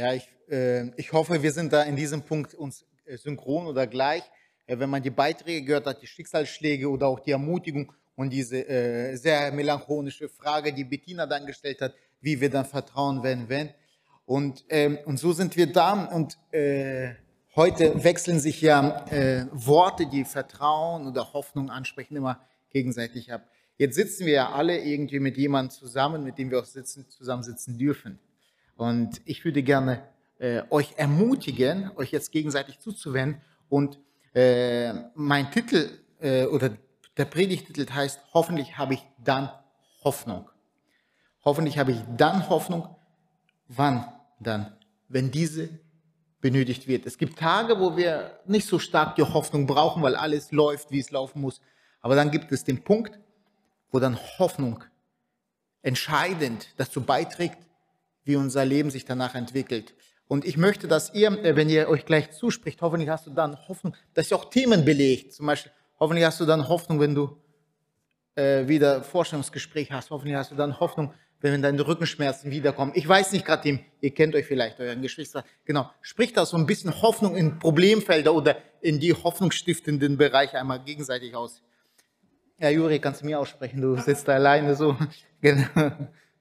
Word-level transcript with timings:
Ja, 0.00 0.14
ich, 0.14 0.26
äh, 0.48 0.88
ich 0.96 1.12
hoffe, 1.12 1.42
wir 1.42 1.52
sind 1.52 1.74
da 1.74 1.82
in 1.82 1.94
diesem 1.94 2.22
Punkt 2.22 2.54
uns 2.54 2.86
äh, 3.04 3.18
synchron 3.18 3.66
oder 3.66 3.86
gleich. 3.86 4.22
Äh, 4.66 4.78
wenn 4.78 4.88
man 4.88 5.02
die 5.02 5.10
Beiträge 5.10 5.62
gehört 5.62 5.84
hat, 5.84 6.00
die 6.00 6.06
Schicksalsschläge 6.06 6.88
oder 6.88 7.06
auch 7.06 7.20
die 7.20 7.32
Ermutigung 7.32 7.92
und 8.16 8.30
diese 8.30 8.66
äh, 8.66 9.14
sehr 9.16 9.52
melancholische 9.52 10.30
Frage, 10.30 10.72
die 10.72 10.84
Bettina 10.84 11.26
dann 11.26 11.44
gestellt 11.44 11.82
hat, 11.82 11.92
wie 12.22 12.40
wir 12.40 12.48
dann 12.48 12.64
vertrauen, 12.64 13.22
wenn, 13.22 13.50
wenn. 13.50 13.68
Und, 14.24 14.64
ähm, 14.70 14.96
und 15.04 15.18
so 15.18 15.34
sind 15.34 15.54
wir 15.58 15.70
da 15.70 16.04
und 16.06 16.38
äh, 16.50 17.10
heute 17.54 18.02
wechseln 18.02 18.40
sich 18.40 18.62
ja 18.62 19.04
äh, 19.10 19.44
Worte, 19.52 20.06
die 20.06 20.24
Vertrauen 20.24 21.08
oder 21.08 21.30
Hoffnung 21.34 21.68
ansprechen, 21.68 22.16
immer 22.16 22.40
gegenseitig 22.70 23.34
ab. 23.34 23.46
Jetzt 23.76 23.96
sitzen 23.96 24.24
wir 24.24 24.32
ja 24.32 24.52
alle 24.52 24.82
irgendwie 24.82 25.20
mit 25.20 25.36
jemandem 25.36 25.76
zusammen, 25.76 26.24
mit 26.24 26.38
dem 26.38 26.50
wir 26.50 26.60
auch 26.60 26.64
sitzen, 26.64 27.06
zusammensitzen 27.10 27.76
dürfen. 27.76 28.18
Und 28.80 29.20
ich 29.26 29.44
würde 29.44 29.62
gerne 29.62 30.02
äh, 30.38 30.62
euch 30.70 30.94
ermutigen, 30.96 31.90
euch 31.96 32.12
jetzt 32.12 32.32
gegenseitig 32.32 32.78
zuzuwenden. 32.78 33.42
Und 33.68 33.98
äh, 34.32 34.94
mein 35.14 35.50
Titel 35.50 35.90
äh, 36.18 36.46
oder 36.46 36.70
der 37.18 37.26
Predigtitel 37.26 37.86
heißt, 37.92 38.20
hoffentlich 38.32 38.78
habe 38.78 38.94
ich 38.94 39.06
dann 39.22 39.50
Hoffnung. 40.02 40.48
Hoffentlich 41.44 41.78
habe 41.78 41.92
ich 41.92 41.98
dann 42.16 42.48
Hoffnung. 42.48 42.96
Wann 43.68 44.10
dann? 44.38 44.74
Wenn 45.08 45.30
diese 45.30 45.68
benötigt 46.40 46.88
wird. 46.88 47.04
Es 47.04 47.18
gibt 47.18 47.38
Tage, 47.38 47.78
wo 47.80 47.98
wir 47.98 48.40
nicht 48.46 48.66
so 48.66 48.78
stark 48.78 49.14
die 49.16 49.22
Hoffnung 49.22 49.66
brauchen, 49.66 50.02
weil 50.02 50.16
alles 50.16 50.52
läuft, 50.52 50.90
wie 50.90 51.00
es 51.00 51.10
laufen 51.10 51.42
muss. 51.42 51.60
Aber 52.00 52.14
dann 52.14 52.30
gibt 52.30 52.50
es 52.50 52.64
den 52.64 52.82
Punkt, 52.82 53.18
wo 53.90 53.98
dann 53.98 54.18
Hoffnung 54.38 54.84
entscheidend 55.82 56.72
dazu 56.78 57.02
beiträgt, 57.02 57.58
wie 58.30 58.36
unser 58.36 58.64
Leben 58.64 58.90
sich 58.90 59.04
danach 59.04 59.34
entwickelt. 59.34 59.94
Und 60.28 60.44
ich 60.44 60.56
möchte, 60.56 60.86
dass 60.86 61.12
ihr, 61.12 61.32
äh, 61.44 61.56
wenn 61.56 61.68
ihr 61.68 61.88
euch 61.88 62.06
gleich 62.06 62.30
zuspricht, 62.30 62.80
hoffentlich 62.82 63.08
hast 63.08 63.26
du 63.26 63.30
dann 63.30 63.58
Hoffnung, 63.68 63.96
dass 64.14 64.30
ihr 64.30 64.36
auch 64.36 64.48
Themen 64.48 64.84
belegt. 64.84 65.34
Zum 65.34 65.46
Beispiel, 65.46 65.72
hoffentlich 65.98 66.24
hast 66.24 66.38
du 66.40 66.46
dann 66.46 66.68
Hoffnung, 66.68 67.00
wenn 67.00 67.16
du 67.16 67.36
äh, 68.36 68.68
wieder 68.68 69.02
Vorstellungsgespräch 69.02 69.90
hast. 69.90 70.10
Hoffentlich 70.10 70.36
hast 70.36 70.52
du 70.52 70.54
dann 70.54 70.78
Hoffnung, 70.78 71.12
wenn 71.40 71.60
deine 71.62 71.84
Rückenschmerzen 71.84 72.50
wiederkommen. 72.52 72.92
Ich 72.94 73.08
weiß 73.08 73.32
nicht 73.32 73.44
gerade, 73.44 73.80
ihr 74.00 74.14
kennt 74.14 74.36
euch 74.36 74.46
vielleicht, 74.46 74.78
euren 74.78 75.02
Geschwister. 75.02 75.44
Genau, 75.64 75.90
spricht 76.00 76.36
da 76.36 76.46
so 76.46 76.56
ein 76.56 76.66
bisschen 76.66 77.02
Hoffnung 77.02 77.34
in 77.34 77.58
Problemfelder 77.58 78.32
oder 78.32 78.56
in 78.80 79.00
die 79.00 79.12
hoffnungsstiftenden 79.12 80.16
Bereiche 80.16 80.58
einmal 80.58 80.80
gegenseitig 80.84 81.34
aus. 81.34 81.60
Ja, 82.58 82.68
Juri, 82.68 83.00
kannst 83.00 83.22
du 83.22 83.26
mir 83.26 83.40
aussprechen, 83.40 83.80
du 83.80 83.96
sitzt 83.96 84.28
da 84.28 84.34
alleine 84.34 84.74
so. 84.76 84.96
Genau. 85.42 85.64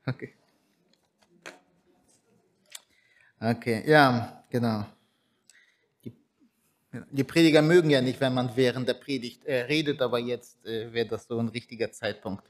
Okay. 0.06 0.34
Okay, 3.42 3.84
ja, 3.90 4.44
genau. 4.50 4.86
Die, 6.04 6.14
die, 7.12 7.23
Prediger 7.23 7.62
mögen 7.62 7.90
ja 7.90 8.02
nicht, 8.02 8.20
wenn 8.20 8.34
man 8.34 8.54
während 8.56 8.88
der 8.88 8.96
Predigt 8.96 9.46
äh, 9.46 9.62
redet, 9.62 10.02
aber 10.02 10.20
jetzt 10.20 10.66
äh, 10.66 10.92
wäre 10.92 11.08
das 11.08 11.26
so 11.26 11.40
ein 11.40 11.48
richtiger 11.48 11.90
Zeitpunkt. 11.92 12.44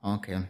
Okay. 0.00 0.44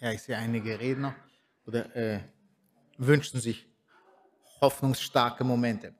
Ja, 0.00 0.12
ich 0.12 0.22
sehe 0.22 0.36
einige 0.36 0.78
Redner 0.78 1.16
oder 1.66 1.96
äh, 1.96 2.20
wünschen 2.98 3.40
sich 3.40 3.66
hoffnungsstarke 4.60 5.44
Momente. 5.44 5.94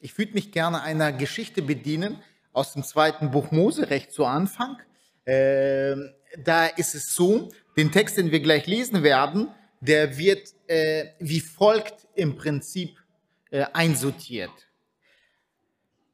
Ich 0.00 0.16
würde 0.18 0.34
mich 0.34 0.52
gerne 0.52 0.82
einer 0.82 1.10
Geschichte 1.12 1.62
bedienen, 1.62 2.22
aus 2.52 2.72
dem 2.72 2.82
zweiten 2.82 3.30
Buch 3.30 3.50
Mose, 3.50 3.90
recht 3.90 4.12
zu 4.12 4.24
Anfang. 4.24 4.76
Äh, 5.24 5.96
da 6.36 6.66
ist 6.66 6.94
es 6.94 7.14
so, 7.14 7.48
den 7.76 7.92
Text, 7.92 8.16
den 8.16 8.30
wir 8.30 8.40
gleich 8.40 8.66
lesen 8.66 9.02
werden, 9.02 9.48
der 9.80 10.18
wird 10.18 10.54
äh, 10.66 11.06
wie 11.18 11.40
folgt 11.40 12.06
im 12.14 12.36
Prinzip 12.36 12.98
äh, 13.50 13.64
einsortiert. 13.72 14.50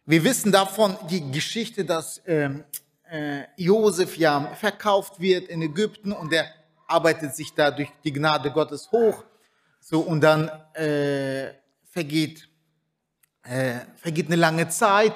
Wir 0.06 0.22
wissen 0.22 0.52
davon 0.52 0.96
die 1.08 1.30
Geschichte, 1.30 1.84
dass 1.84 2.20
ähm, 2.26 2.64
äh, 3.10 3.44
Josef 3.56 4.18
ja 4.18 4.54
verkauft 4.54 5.18
wird 5.18 5.48
in 5.48 5.62
Ägypten 5.62 6.12
und 6.12 6.32
er 6.32 6.46
arbeitet 6.86 7.34
sich 7.34 7.54
da 7.54 7.70
durch 7.70 7.88
die 8.04 8.12
Gnade 8.12 8.50
Gottes 8.50 8.90
hoch. 8.92 9.24
So 9.80 10.00
und 10.00 10.22
dann 10.22 10.50
vergeht, 11.90 12.48
vergeht 13.96 14.26
eine 14.26 14.36
lange 14.36 14.68
Zeit 14.68 15.12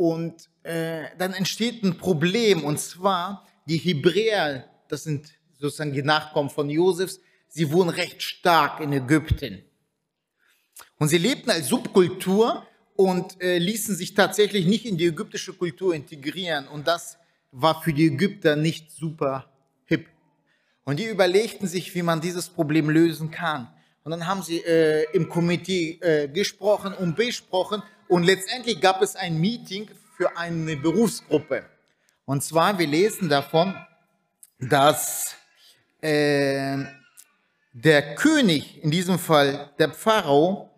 und 0.00 0.48
äh, 0.62 1.08
dann 1.18 1.34
entsteht 1.34 1.82
ein 1.82 1.98
Problem, 1.98 2.64
und 2.64 2.80
zwar 2.80 3.46
die 3.66 3.76
Hebräer, 3.76 4.64
das 4.88 5.04
sind 5.04 5.30
sozusagen 5.58 5.92
die 5.92 6.02
Nachkommen 6.02 6.48
von 6.48 6.70
Josefs, 6.70 7.20
sie 7.48 7.70
wohnen 7.70 7.90
recht 7.90 8.22
stark 8.22 8.80
in 8.80 8.94
Ägypten. 8.94 9.62
Und 10.98 11.08
sie 11.08 11.18
lebten 11.18 11.50
als 11.50 11.68
Subkultur 11.68 12.66
und 12.96 13.42
äh, 13.42 13.58
ließen 13.58 13.94
sich 13.94 14.14
tatsächlich 14.14 14.64
nicht 14.64 14.86
in 14.86 14.96
die 14.96 15.04
ägyptische 15.04 15.52
Kultur 15.52 15.94
integrieren. 15.94 16.66
Und 16.66 16.88
das 16.88 17.18
war 17.52 17.82
für 17.82 17.92
die 17.92 18.06
Ägypter 18.06 18.56
nicht 18.56 18.90
super 18.90 19.52
hip. 19.84 20.06
Und 20.84 20.98
die 20.98 21.08
überlegten 21.08 21.68
sich, 21.68 21.94
wie 21.94 22.02
man 22.02 22.22
dieses 22.22 22.48
Problem 22.48 22.88
lösen 22.88 23.30
kann. 23.30 23.68
Und 24.04 24.12
dann 24.12 24.26
haben 24.26 24.42
sie 24.42 24.60
äh, 24.60 25.04
im 25.12 25.28
Komitee 25.28 25.98
äh, 26.00 26.26
gesprochen 26.26 26.94
und 26.94 27.16
besprochen 27.16 27.82
und 28.10 28.24
letztendlich 28.24 28.80
gab 28.80 29.02
es 29.02 29.14
ein 29.14 29.40
Meeting 29.40 29.88
für 30.16 30.36
eine 30.36 30.76
Berufsgruppe. 30.76 31.64
Und 32.24 32.42
zwar, 32.42 32.76
wir 32.76 32.88
lesen 32.88 33.28
davon, 33.28 33.72
dass 34.58 35.36
äh, 36.00 36.76
der 37.72 38.16
König, 38.16 38.82
in 38.82 38.90
diesem 38.90 39.16
Fall 39.16 39.70
der 39.78 39.92
Pharao, 39.92 40.70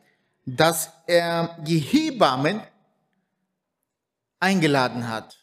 dass 0.44 0.92
er 1.06 1.56
die 1.62 1.78
Hebammen 1.78 2.60
eingeladen 4.38 5.08
hat. 5.08 5.38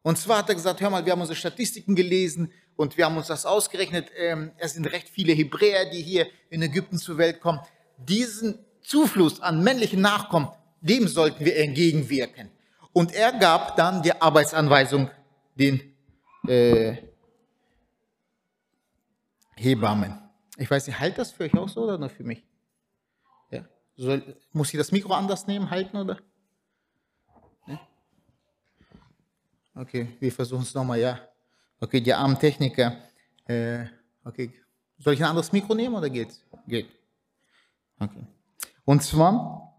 Und 0.00 0.16
zwar 0.16 0.38
hat 0.38 0.48
er 0.48 0.54
gesagt, 0.54 0.80
hör 0.80 0.88
mal, 0.88 1.04
wir 1.04 1.12
haben 1.12 1.20
unsere 1.20 1.36
Statistiken 1.36 1.94
gelesen 1.94 2.50
und 2.74 2.96
wir 2.96 3.04
haben 3.04 3.18
uns 3.18 3.26
das 3.26 3.44
ausgerechnet. 3.44 4.10
Ähm, 4.16 4.52
es 4.56 4.72
sind 4.72 4.86
recht 4.86 5.10
viele 5.10 5.34
Hebräer, 5.34 5.90
die 5.90 6.00
hier 6.00 6.26
in 6.48 6.62
Ägypten 6.62 6.96
zur 6.96 7.18
Welt 7.18 7.42
kommen. 7.42 7.60
Diesen 7.98 8.64
Zufluss 8.80 9.40
an 9.40 9.62
männlichen 9.62 10.00
Nachkommen 10.00 10.48
dem 10.82 11.08
sollten 11.08 11.44
wir 11.44 11.56
entgegenwirken. 11.56 12.50
Und 12.92 13.14
er 13.14 13.32
gab 13.32 13.76
dann 13.76 14.02
die 14.02 14.12
Arbeitsanweisung 14.12 15.10
den 15.54 15.94
äh, 16.46 16.96
Hebammen. 19.56 20.18
Ich 20.58 20.70
weiß 20.70 20.86
nicht, 20.86 20.98
halt 20.98 21.16
das 21.16 21.32
für 21.32 21.44
euch 21.44 21.56
auch 21.56 21.68
so 21.68 21.84
oder 21.84 21.96
nur 21.96 22.10
für 22.10 22.24
mich? 22.24 22.44
Ja? 23.50 23.64
Soll, 23.96 24.36
muss 24.52 24.72
ich 24.74 24.78
das 24.78 24.92
Mikro 24.92 25.14
anders 25.14 25.46
nehmen, 25.46 25.70
halten 25.70 25.96
oder? 25.96 26.18
Ja? 27.66 27.80
Okay, 29.74 30.08
wir 30.20 30.32
versuchen 30.32 30.62
es 30.62 30.74
nochmal, 30.74 30.98
ja. 30.98 31.20
Okay, 31.80 32.00
die 32.00 32.12
armen 32.12 32.38
Techniker. 32.38 32.98
Äh, 33.46 33.86
okay, 34.24 34.52
soll 34.98 35.14
ich 35.14 35.20
ein 35.20 35.30
anderes 35.30 35.50
Mikro 35.52 35.74
nehmen 35.74 35.94
oder 35.94 36.10
geht's? 36.10 36.44
Geht. 36.66 36.88
Okay. 37.98 38.24
Und 38.84 39.02
zwar 39.02 39.71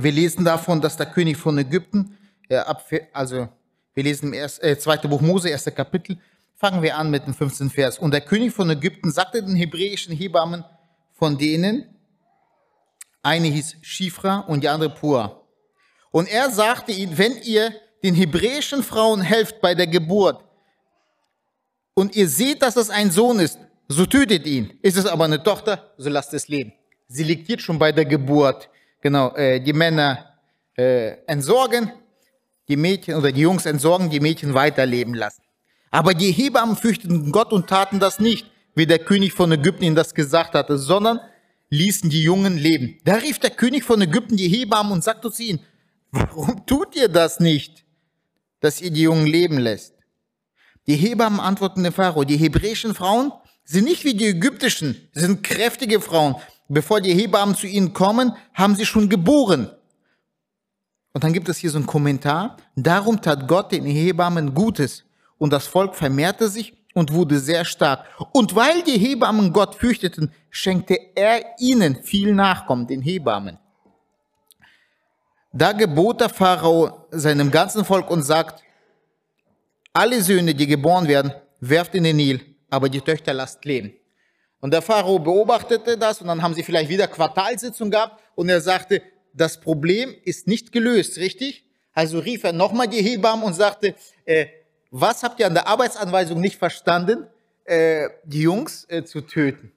wir 0.00 0.12
lesen 0.12 0.44
davon, 0.44 0.80
dass 0.80 0.96
der 0.96 1.06
König 1.06 1.36
von 1.36 1.58
Ägypten, 1.58 2.16
äh, 2.48 2.62
also 3.12 3.48
wir 3.94 4.04
lesen 4.04 4.32
im 4.32 4.34
äh, 4.34 4.78
zweiten 4.78 5.10
Buch 5.10 5.20
Mose, 5.20 5.48
erster 5.48 5.72
Kapitel, 5.72 6.18
fangen 6.54 6.80
wir 6.82 6.96
an 6.96 7.10
mit 7.10 7.26
dem 7.26 7.34
15. 7.34 7.70
Vers. 7.70 7.98
Und 7.98 8.12
der 8.12 8.20
König 8.20 8.52
von 8.52 8.70
Ägypten 8.70 9.10
sagte 9.10 9.42
den 9.42 9.56
hebräischen 9.56 10.14
Hebammen, 10.14 10.64
von 11.12 11.36
denen 11.36 11.92
eine 13.22 13.48
hieß 13.48 13.76
Schifra 13.82 14.40
und 14.40 14.62
die 14.62 14.68
andere 14.68 14.90
Pua. 14.90 15.42
Und 16.12 16.28
er 16.28 16.50
sagte 16.50 16.92
ihnen, 16.92 17.18
wenn 17.18 17.36
ihr 17.42 17.72
den 18.02 18.14
hebräischen 18.14 18.82
Frauen 18.82 19.20
helft 19.20 19.60
bei 19.60 19.74
der 19.74 19.86
Geburt 19.86 20.44
und 21.94 22.14
ihr 22.16 22.28
seht, 22.28 22.62
dass 22.62 22.76
es 22.76 22.90
ein 22.90 23.10
Sohn 23.10 23.40
ist, 23.40 23.58
so 23.88 24.06
tötet 24.06 24.46
ihn. 24.46 24.78
Ist 24.82 24.96
es 24.96 25.06
aber 25.06 25.24
eine 25.24 25.42
Tochter, 25.42 25.92
so 25.96 26.08
lasst 26.08 26.34
es 26.34 26.48
leben. 26.48 26.72
Sie 27.08 27.24
liegt 27.24 27.48
jetzt 27.48 27.62
schon 27.62 27.78
bei 27.78 27.92
der 27.92 28.04
Geburt 28.04 28.68
genau, 29.02 29.34
äh, 29.34 29.60
die 29.60 29.74
Männer 29.74 30.32
äh, 30.78 31.16
entsorgen, 31.26 31.92
die 32.68 32.76
Mädchen 32.76 33.16
oder 33.16 33.30
die 33.32 33.42
Jungs 33.42 33.66
entsorgen, 33.66 34.08
die 34.08 34.20
Mädchen 34.20 34.54
weiterleben 34.54 35.12
lassen. 35.14 35.42
Aber 35.90 36.14
die 36.14 36.32
Hebammen 36.32 36.76
fürchteten 36.76 37.30
Gott 37.30 37.52
und 37.52 37.68
taten 37.68 38.00
das 38.00 38.18
nicht, 38.18 38.50
wie 38.74 38.86
der 38.86 38.98
König 38.98 39.34
von 39.34 39.52
Ägypten 39.52 39.84
ihnen 39.84 39.96
das 39.96 40.14
gesagt 40.14 40.54
hatte, 40.54 40.78
sondern 40.78 41.20
ließen 41.68 42.08
die 42.08 42.22
Jungen 42.22 42.56
leben. 42.56 42.98
Da 43.04 43.16
rief 43.16 43.38
der 43.38 43.50
König 43.50 43.84
von 43.84 44.00
Ägypten 44.00 44.36
die 44.36 44.48
Hebammen 44.48 44.92
und 44.92 45.04
sagte 45.04 45.30
zu 45.30 45.42
ihnen, 45.42 45.60
warum 46.10 46.64
tut 46.64 46.96
ihr 46.96 47.08
das 47.08 47.40
nicht, 47.40 47.84
dass 48.60 48.80
ihr 48.80 48.90
die 48.90 49.02
Jungen 49.02 49.26
leben 49.26 49.58
lässt? 49.58 49.94
Die 50.86 50.96
Hebammen 50.96 51.40
antworten 51.40 51.82
dem 51.82 51.92
Pharao, 51.92 52.24
die 52.24 52.36
hebräischen 52.36 52.94
Frauen 52.94 53.32
sind 53.64 53.84
nicht 53.84 54.04
wie 54.04 54.14
die 54.14 54.28
ägyptischen, 54.28 55.08
sind 55.12 55.42
kräftige 55.42 56.00
Frauen, 56.00 56.36
Bevor 56.68 57.00
die 57.00 57.14
Hebammen 57.14 57.54
zu 57.54 57.66
ihnen 57.66 57.92
kommen, 57.92 58.34
haben 58.54 58.74
sie 58.74 58.86
schon 58.86 59.08
geboren. 59.08 59.70
Und 61.12 61.24
dann 61.24 61.32
gibt 61.32 61.48
es 61.48 61.58
hier 61.58 61.70
so 61.70 61.78
einen 61.78 61.86
Kommentar. 61.86 62.56
Darum 62.74 63.20
tat 63.20 63.46
Gott 63.46 63.72
den 63.72 63.84
Hebammen 63.84 64.54
Gutes 64.54 65.04
und 65.38 65.52
das 65.52 65.66
Volk 65.66 65.94
vermehrte 65.94 66.48
sich 66.48 66.72
und 66.94 67.12
wurde 67.12 67.38
sehr 67.38 67.64
stark. 67.64 68.06
Und 68.32 68.54
weil 68.54 68.82
die 68.82 68.98
Hebammen 68.98 69.52
Gott 69.52 69.74
fürchteten, 69.74 70.32
schenkte 70.50 70.98
er 71.14 71.42
ihnen 71.58 72.02
viel 72.02 72.34
Nachkommen, 72.34 72.86
den 72.86 73.02
Hebammen. 73.02 73.58
Da 75.52 75.72
gebot 75.72 76.20
der 76.20 76.30
Pharao 76.30 77.06
seinem 77.10 77.50
ganzen 77.50 77.84
Volk 77.84 78.10
und 78.10 78.22
sagt, 78.22 78.62
alle 79.92 80.22
Söhne, 80.22 80.54
die 80.54 80.66
geboren 80.66 81.06
werden, 81.08 81.32
werft 81.60 81.94
in 81.94 82.04
den 82.04 82.16
Nil, 82.16 82.40
aber 82.70 82.88
die 82.88 83.02
Töchter 83.02 83.34
lasst 83.34 83.64
leben. 83.66 83.92
Und 84.62 84.72
der 84.72 84.80
Pharao 84.80 85.18
beobachtete 85.18 85.98
das 85.98 86.20
und 86.20 86.28
dann 86.28 86.40
haben 86.40 86.54
sie 86.54 86.62
vielleicht 86.62 86.88
wieder 86.88 87.08
Quartalsitzung 87.08 87.90
gehabt 87.90 88.22
und 88.36 88.48
er 88.48 88.60
sagte, 88.60 89.02
das 89.34 89.58
Problem 89.58 90.14
ist 90.24 90.46
nicht 90.46 90.70
gelöst, 90.70 91.18
richtig? 91.18 91.64
Also 91.92 92.20
rief 92.20 92.44
er 92.44 92.52
nochmal 92.52 92.86
die 92.86 93.02
Hebammen 93.02 93.44
und 93.44 93.54
sagte, 93.54 93.96
äh, 94.24 94.46
was 94.92 95.24
habt 95.24 95.40
ihr 95.40 95.46
an 95.46 95.54
der 95.54 95.66
Arbeitsanweisung 95.66 96.40
nicht 96.40 96.58
verstanden? 96.58 97.26
Äh, 97.64 98.08
die 98.24 98.42
Jungs 98.42 98.86
äh, 98.88 99.02
zu 99.02 99.22
töten. 99.22 99.72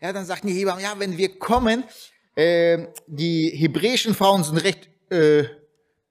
Ja, 0.00 0.10
dann 0.14 0.24
sagten 0.24 0.46
die 0.46 0.54
Hebammen, 0.54 0.82
ja, 0.82 0.94
wenn 0.96 1.18
wir 1.18 1.38
kommen, 1.38 1.84
äh, 2.34 2.86
die 3.06 3.50
hebräischen 3.50 4.14
Frauen 4.14 4.42
sind 4.42 4.56
recht, 4.56 4.88
äh, 5.10 5.44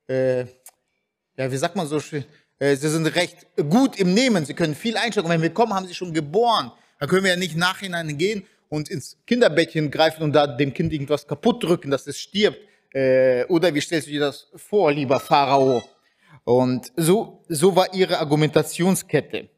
äh, 0.07 0.45
ja, 1.35 1.51
wie 1.51 1.57
sagt 1.57 1.75
man 1.75 1.87
so 1.87 1.99
schön, 1.99 2.25
sie 2.59 2.75
sind 2.75 3.07
recht 3.15 3.47
gut 3.71 3.99
im 3.99 4.13
Nehmen, 4.13 4.45
sie 4.45 4.53
können 4.53 4.75
viel. 4.75 4.95
Und 4.95 5.29
wenn 5.29 5.41
wir 5.41 5.51
kommen, 5.51 5.73
haben 5.73 5.87
sie 5.87 5.95
schon 5.95 6.13
geboren. 6.13 6.71
Da 7.01 7.07
können 7.07 7.23
wir 7.23 7.31
ja 7.31 7.35
nicht 7.35 7.57
nachhinein 7.57 8.15
gehen 8.15 8.45
und 8.69 8.87
ins 8.87 9.17
Kinderbettchen 9.25 9.89
greifen 9.89 10.21
und 10.21 10.33
da 10.33 10.45
dem 10.45 10.71
Kind 10.71 10.93
irgendwas 10.93 11.25
kaputt 11.25 11.63
drücken, 11.63 11.89
dass 11.89 12.05
es 12.05 12.19
stirbt. 12.19 12.59
Äh, 12.93 13.43
oder 13.45 13.73
wie 13.73 13.81
stellst 13.81 14.05
du 14.05 14.11
dir 14.11 14.19
das 14.19 14.49
vor, 14.55 14.91
lieber 14.91 15.19
Pharao? 15.19 15.81
Und 16.43 16.91
so, 16.95 17.43
so 17.49 17.75
war 17.75 17.91
ihre 17.95 18.19
Argumentationskette. 18.19 19.49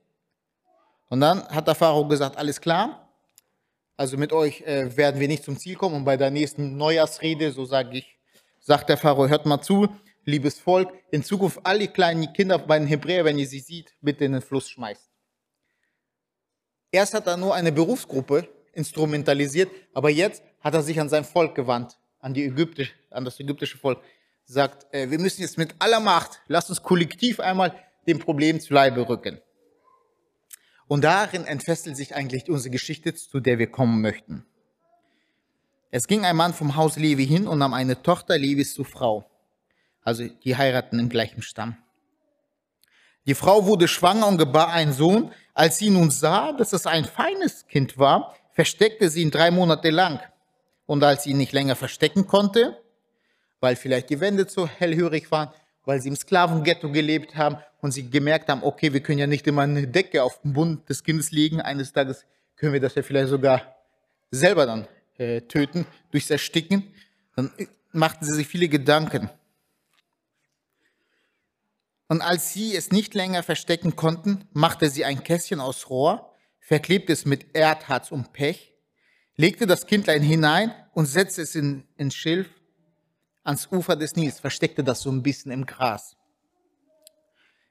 Und 1.10 1.19
dann 1.19 1.45
hat 1.50 1.68
der 1.68 1.75
Pharao 1.75 2.07
gesagt, 2.07 2.38
alles 2.38 2.62
klar, 2.62 3.13
also 3.98 4.16
mit 4.16 4.31
euch 4.31 4.62
äh, 4.62 4.95
werden 4.95 5.19
wir 5.19 5.28
nicht 5.28 5.44
zum 5.44 5.57
Ziel 5.57 5.75
kommen. 5.75 5.95
Und 5.95 6.06
bei 6.06 6.16
der 6.16 6.31
nächsten 6.31 6.78
Neujahrsrede, 6.78 7.51
so 7.51 7.66
sage 7.66 7.98
ich, 7.98 8.18
sagt 8.62 8.88
der 8.88 8.95
Pharao, 8.95 9.28
hört 9.28 9.45
mal 9.45 9.62
zu, 9.62 9.90
liebes 10.24 10.60
Volk, 10.60 10.94
in 11.12 11.25
Zukunft 11.25 11.60
alle 11.63 11.90
kleinen 11.90 12.31
Kinder 12.31 12.57
bei 12.57 12.80
den 12.80 12.88
Hebräern, 12.88 13.25
wenn 13.25 13.38
ihr 13.38 13.48
sie 13.48 13.60
sieht, 13.60 13.94
bitte 14.00 14.24
in 14.24 14.31
den 14.31 14.42
Fluss 14.42 14.69
schmeißt. 14.69 15.12
Erst 16.94 17.16
hat 17.16 17.25
er 17.25 17.38
nur 17.38 17.56
eine 17.56 17.72
Berufsgruppe 17.72 18.48
instrumentalisiert, 18.72 19.72
aber 19.95 20.12
jetzt 20.12 20.44
hat 20.62 20.75
er 20.75 20.84
sich 20.84 21.00
an 21.00 21.10
sein 21.10 21.25
Volk 21.25 21.56
gewandt, 21.56 21.98
an, 22.19 22.36
die 22.36 22.45
Ägyptisch, 22.45 22.94
an 23.10 23.25
das 23.25 23.40
ägyptische 23.40 23.80
Volk. 23.80 24.00
Sagt, 24.45 24.94
äh, 24.94 25.10
wir 25.10 25.18
müssen 25.18 25.42
jetzt 25.42 25.57
mit 25.57 25.74
aller 25.80 26.00
Macht, 26.00 26.40
lasst 26.48 26.69
uns 26.69 26.84
kollektiv 26.84 27.40
einmal 27.40 27.75
dem 28.06 28.19
Problem 28.19 28.60
zu 28.60 28.75
Leibe 28.75 29.10
rücken. 29.10 29.42
Und 30.88 31.04
darin 31.04 31.45
entfesselt 31.45 31.98
sich 31.98 32.13
eigentlich 32.13 32.48
unsere 32.48 32.69
Geschichte, 32.69 33.16
zu 33.16 33.40
der 33.40 33.57
wir 33.57 33.72
kommen 33.72 34.00
möchten. 34.01 34.45
Es 35.90 36.06
ging 36.06 36.25
ein 36.25 36.36
Mann 36.36 36.54
vom 36.54 36.75
Haus 36.75 36.98
Levi 36.98 37.25
hin 37.25 37.48
und 37.48 37.57
nahm 37.57 37.74
eine 37.74 38.04
Tochter 38.04 38.38
Levis 38.38 38.75
zur 38.75 38.86
Frau. 38.86 39.28
Also 40.04 40.28
die 40.28 40.56
heiraten 40.56 41.00
im 41.00 41.10
gleichen 41.10 41.42
Stamm. 41.42 41.75
Die 43.25 43.36
Frau 43.36 43.66
wurde 43.66 43.88
schwanger 43.88 44.28
und 44.28 44.38
gebar 44.38 44.69
einen 44.69 44.94
Sohn. 44.94 45.31
Als 45.53 45.77
sie 45.77 45.89
nun 45.89 46.09
sah, 46.09 46.51
dass 46.51 46.73
es 46.73 46.88
ein 46.88 47.05
feines 47.05 47.67
Kind 47.67 47.97
war, 47.97 48.35
versteckte 48.51 49.09
sie 49.09 49.21
ihn 49.21 49.31
drei 49.31 49.51
Monate 49.51 49.89
lang. 49.89 50.19
Und 50.85 51.03
als 51.03 51.23
sie 51.23 51.31
ihn 51.31 51.38
nicht 51.38 51.53
länger 51.53 51.75
verstecken 51.75 52.27
konnte, 52.27 52.77
weil 53.59 53.75
vielleicht 53.75 54.09
die 54.09 54.19
Wände 54.19 54.47
zu 54.47 54.67
hellhörig 54.67 55.31
waren, 55.31 55.50
weil 55.85 56.01
sie 56.01 56.09
im 56.09 56.15
Sklavenghetto 56.15 56.91
gelebt 56.91 57.35
haben 57.35 57.57
und 57.81 57.91
sie 57.91 58.09
gemerkt 58.09 58.50
haben, 58.50 58.63
okay, 58.63 58.94
wir 58.94 59.01
können 59.01 59.19
ja 59.19 59.27
nicht 59.27 59.47
immer 59.47 59.61
eine 59.61 59.88
Decke 59.88 60.23
auf 60.23 60.41
den 60.41 60.53
Bund 60.53 60.89
des 60.89 61.03
Kindes 61.03 61.31
legen, 61.31 61.61
eines 61.61 61.94
Tages 61.94 62.25
können 62.56 62.73
wir 62.73 62.79
das 62.79 62.95
ja 62.95 63.03
vielleicht 63.03 63.29
sogar 63.29 63.75
selber 64.31 64.65
dann 64.65 64.88
äh, 65.17 65.41
töten, 65.41 65.85
durchs 66.11 66.29
Ersticken, 66.29 66.94
dann 67.35 67.51
machten 67.91 68.25
sie 68.25 68.33
sich 68.33 68.47
viele 68.47 68.67
Gedanken. 68.67 69.29
Und 72.07 72.21
als 72.21 72.53
sie 72.53 72.75
es 72.75 72.91
nicht 72.91 73.13
länger 73.13 73.44
verstecken 73.44 73.95
konnten, 73.95 74.47
machte 74.53 74.89
sie 74.89 75.05
ein 75.05 75.23
Kästchen 75.23 75.59
aus 75.59 75.89
Rohr 75.89 76.33
verklebte 76.63 77.11
es 77.11 77.25
mit 77.25 77.55
Erdharz 77.55 78.11
und 78.11 78.31
Pech, 78.31 78.73
legte 79.35 79.67
das 79.67 79.85
Kindlein 79.85 80.23
hinein 80.23 80.73
und 80.94 81.05
setzte 81.05 81.41
es 81.41 81.55
in, 81.55 81.85
in 81.97 82.09
Schilf 82.09 82.50
ans 83.44 83.67
Ufer 83.69 83.95
des 83.97 84.15
Nils, 84.15 84.39
versteckte 84.39 84.83
das 84.83 85.01
so 85.01 85.11
ein 85.11 85.21
bisschen 85.21 85.51
im 85.51 85.65
Gras, 85.65 86.15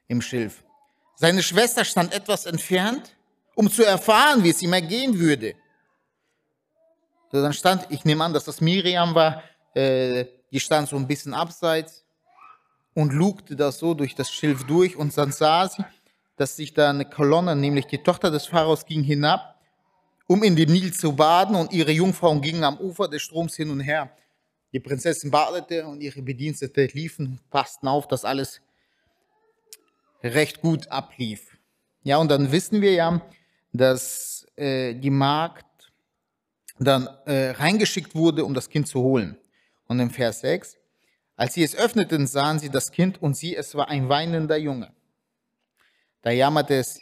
im 0.08 0.20
Schilf. 0.20 0.62
Seine 1.16 1.42
Schwester 1.42 1.84
stand 1.84 2.12
etwas 2.12 2.44
entfernt, 2.44 3.16
um 3.54 3.70
zu 3.70 3.82
erfahren, 3.82 4.44
wie 4.44 4.50
es 4.50 4.60
ihm 4.60 4.72
ergehen 4.72 5.18
würde. 5.18 5.54
So, 7.30 7.40
dann 7.40 7.54
stand, 7.54 7.86
ich 7.88 8.04
nehme 8.04 8.22
an, 8.22 8.34
dass 8.34 8.44
das 8.44 8.60
Miriam 8.60 9.14
war, 9.14 9.42
äh, 9.74 10.26
die 10.50 10.60
stand 10.60 10.88
so 10.88 10.96
ein 10.96 11.06
bisschen 11.06 11.32
abseits 11.32 12.01
und 12.94 13.12
lugte 13.12 13.56
das 13.56 13.78
so 13.78 13.94
durch 13.94 14.14
das 14.14 14.30
Schilf 14.30 14.64
durch 14.64 14.96
und 14.96 15.16
dann 15.16 15.32
sah 15.32 15.68
sie, 15.68 15.84
dass 16.36 16.56
sich 16.56 16.74
da 16.74 16.90
eine 16.90 17.04
Kolonne, 17.04 17.56
nämlich 17.56 17.86
die 17.86 18.02
Tochter 18.02 18.30
des 18.30 18.46
Pharaos, 18.46 18.86
ging 18.86 19.02
hinab, 19.02 19.60
um 20.26 20.42
in 20.42 20.56
den 20.56 20.70
Nil 20.70 20.92
zu 20.92 21.14
baden 21.14 21.56
und 21.56 21.72
ihre 21.72 21.92
Jungfrauen 21.92 22.40
gingen 22.40 22.64
am 22.64 22.78
Ufer 22.78 23.08
des 23.08 23.22
Stroms 23.22 23.56
hin 23.56 23.70
und 23.70 23.80
her. 23.80 24.10
Die 24.72 24.80
Prinzessin 24.80 25.30
badete 25.30 25.86
und 25.86 26.00
ihre 26.00 26.22
Bedienstete 26.22 26.86
liefen, 26.86 27.38
passten 27.50 27.88
auf, 27.88 28.08
dass 28.08 28.24
alles 28.24 28.60
recht 30.22 30.60
gut 30.60 30.88
ablief. 30.88 31.58
Ja, 32.02 32.16
und 32.16 32.30
dann 32.30 32.50
wissen 32.50 32.80
wir 32.80 32.92
ja, 32.92 33.20
dass 33.72 34.46
äh, 34.56 34.94
die 34.94 35.10
Magd 35.10 35.66
dann 36.78 37.06
äh, 37.26 37.50
reingeschickt 37.50 38.14
wurde, 38.14 38.44
um 38.44 38.54
das 38.54 38.68
Kind 38.68 38.88
zu 38.88 39.00
holen. 39.00 39.36
Und 39.86 40.00
im 40.00 40.10
Vers 40.10 40.40
6, 40.40 40.78
als 41.36 41.54
sie 41.54 41.62
es 41.62 41.74
öffneten, 41.74 42.26
sahen 42.26 42.58
sie 42.58 42.70
das 42.70 42.92
Kind 42.92 43.20
und 43.20 43.36
sie, 43.36 43.56
es 43.56 43.74
war 43.74 43.88
ein 43.88 44.08
weinender 44.08 44.56
Junge. 44.56 44.92
Da 46.22 46.30
jammerte 46.30 46.74
es 46.74 47.00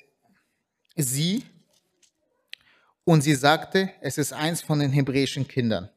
sie 0.97 1.45
und 3.05 3.23
sie 3.23 3.35
sagte, 3.35 3.91
es 4.01 4.19
ist 4.19 4.33
eins 4.33 4.63
von 4.63 4.79
den 4.79 4.93
hebräischen 4.93 5.47
Kindern. 5.47 5.91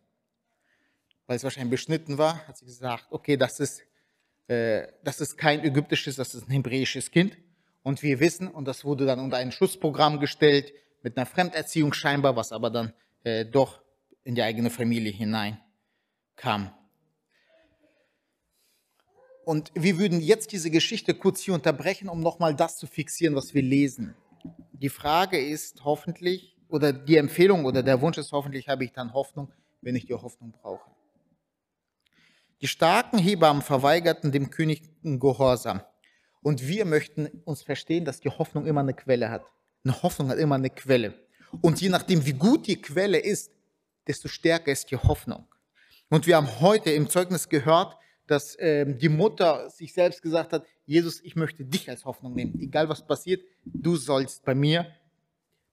Weil 1.27 1.38
es 1.38 1.44
wahrscheinlich 1.44 1.71
beschnitten 1.71 2.18
war, 2.18 2.45
hat 2.47 2.57
sie 2.57 2.65
gesagt, 2.65 3.06
okay, 3.12 3.38
das 3.38 3.59
ist, 3.59 3.81
äh, 4.47 4.88
das 5.03 5.21
ist 5.21 5.38
kein 5.38 5.63
ägyptisches, 5.63 6.15
das 6.15 6.36
ist 6.36 6.47
ein 6.47 6.51
hebräisches 6.51 7.12
Kind. 7.12 7.38
Und 7.81 8.01
wir 8.01 8.19
wissen, 8.19 8.47
und 8.47 8.68
das 8.68 8.83
wurde 8.83 9.06
dann 9.06 9.19
unter 9.19 9.38
ein 9.38 9.51
Schutzprogramm 9.51 10.19
gestellt, 10.19 10.74
mit 11.01 11.17
einer 11.17 11.25
Fremderziehung 11.25 11.93
scheinbar, 11.93 12.36
was 12.36 12.51
aber 12.51 12.69
dann 12.69 12.93
äh, 13.24 13.46
doch 13.46 13.81
in 14.24 14.36
die 14.36 14.41
eigene 14.41 14.69
Familie 14.69 15.12
hineinkam. 15.12 16.74
Und 19.45 19.71
wir 19.75 19.97
würden 19.97 20.21
jetzt 20.21 20.51
diese 20.51 20.71
Geschichte 20.71 21.13
kurz 21.13 21.41
hier 21.41 21.53
unterbrechen, 21.53 22.07
um 22.07 22.21
nochmal 22.21 22.55
das 22.55 22.77
zu 22.77 22.88
fixieren, 22.88 23.35
was 23.35 23.53
wir 23.53 23.62
lesen. 23.62 24.15
Die 24.71 24.89
Frage 24.89 25.39
ist 25.39 25.83
hoffentlich, 25.83 26.57
oder 26.69 26.93
die 26.93 27.17
Empfehlung 27.17 27.65
oder 27.65 27.83
der 27.83 28.01
Wunsch 28.01 28.17
ist 28.17 28.31
hoffentlich, 28.31 28.67
habe 28.67 28.85
ich 28.85 28.93
dann 28.93 29.13
Hoffnung, 29.13 29.51
wenn 29.81 29.95
ich 29.95 30.05
die 30.05 30.13
Hoffnung 30.13 30.51
brauche. 30.51 30.89
Die 32.62 32.67
starken 32.67 33.17
Hebammen 33.19 33.62
verweigerten 33.62 34.31
dem 34.31 34.50
König 34.50 34.81
Gehorsam. 35.03 35.81
Und 36.41 36.65
wir 36.67 36.85
möchten 36.85 37.27
uns 37.43 37.62
verstehen, 37.62 38.05
dass 38.05 38.21
die 38.21 38.29
Hoffnung 38.29 38.65
immer 38.65 38.81
eine 38.81 38.93
Quelle 38.93 39.29
hat. 39.29 39.43
Eine 39.83 40.01
Hoffnung 40.01 40.29
hat 40.29 40.38
immer 40.38 40.55
eine 40.55 40.69
Quelle. 40.69 41.13
Und 41.62 41.81
je 41.81 41.89
nachdem, 41.89 42.25
wie 42.25 42.33
gut 42.33 42.67
die 42.67 42.81
Quelle 42.81 43.17
ist, 43.17 43.51
desto 44.07 44.27
stärker 44.27 44.71
ist 44.71 44.91
die 44.91 44.97
Hoffnung. 44.97 45.45
Und 46.09 46.27
wir 46.27 46.38
haben 46.38 46.59
heute 46.62 46.91
im 46.91 47.09
Zeugnis 47.09 47.50
gehört, 47.50 47.97
dass 48.27 48.56
ähm, 48.60 48.98
die 48.98 49.10
Mutter 49.10 49.70
sich 49.70 49.94
selbst 49.94 50.22
gesagt 50.22 50.53
hat, 50.53 50.65
Jesus, 50.86 51.22
ich 51.22 51.36
möchte 51.36 51.65
dich 51.65 51.89
als 51.89 52.06
Hoffnung 52.06 52.34
nehmen. 52.34 52.60
Egal 52.60 52.89
was 52.89 53.06
passiert, 53.06 53.44
du 53.63 53.96
sollst 53.96 54.44
bei 54.44 54.56
mir 54.56 54.88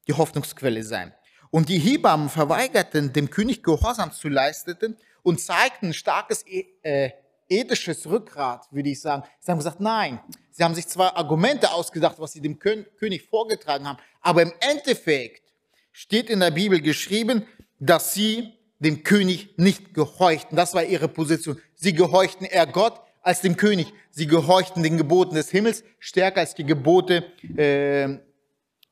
die 0.06 0.12
Hoffnungsquelle 0.12 0.82
sein. 0.82 1.12
Und 1.50 1.68
die 1.68 1.78
Hebammen 1.78 2.28
verweigerten, 2.28 3.12
dem 3.12 3.30
König 3.30 3.62
Gehorsam 3.62 4.12
zu 4.12 4.28
leisten 4.28 4.96
und 5.22 5.40
zeigten 5.40 5.92
starkes 5.92 6.44
äh, 6.82 7.10
ethisches 7.48 8.08
Rückgrat, 8.08 8.66
würde 8.70 8.90
ich 8.90 9.00
sagen. 9.00 9.24
Sie 9.40 9.50
haben 9.50 9.58
gesagt, 9.58 9.80
nein. 9.80 10.20
Sie 10.52 10.62
haben 10.62 10.74
sich 10.74 10.86
zwar 10.86 11.16
Argumente 11.16 11.72
ausgedacht, 11.72 12.18
was 12.18 12.32
sie 12.32 12.40
dem 12.40 12.58
König 12.58 13.22
vorgetragen 13.22 13.86
haben, 13.88 13.98
aber 14.20 14.42
im 14.42 14.52
Endeffekt 14.60 15.52
steht 15.92 16.30
in 16.30 16.40
der 16.40 16.50
Bibel 16.50 16.80
geschrieben, 16.80 17.46
dass 17.78 18.14
sie 18.14 18.52
dem 18.80 19.04
König 19.04 19.54
nicht 19.56 19.94
gehorchten. 19.94 20.56
Das 20.56 20.74
war 20.74 20.82
ihre 20.82 21.08
Position. 21.08 21.60
Sie 21.74 21.94
gehorchten 21.94 22.44
eher 22.44 22.66
Gott 22.66 23.00
als 23.22 23.42
dem 23.42 23.56
König. 23.56 23.92
Sie 24.10 24.26
gehorchten 24.26 24.82
den 24.82 24.96
Geboten 24.96 25.36
des 25.36 25.50
Himmels 25.50 25.84
stärker 25.98 26.40
als 26.40 26.54
die 26.54 26.64
Gebote 26.64 27.24
äh, 27.56 28.18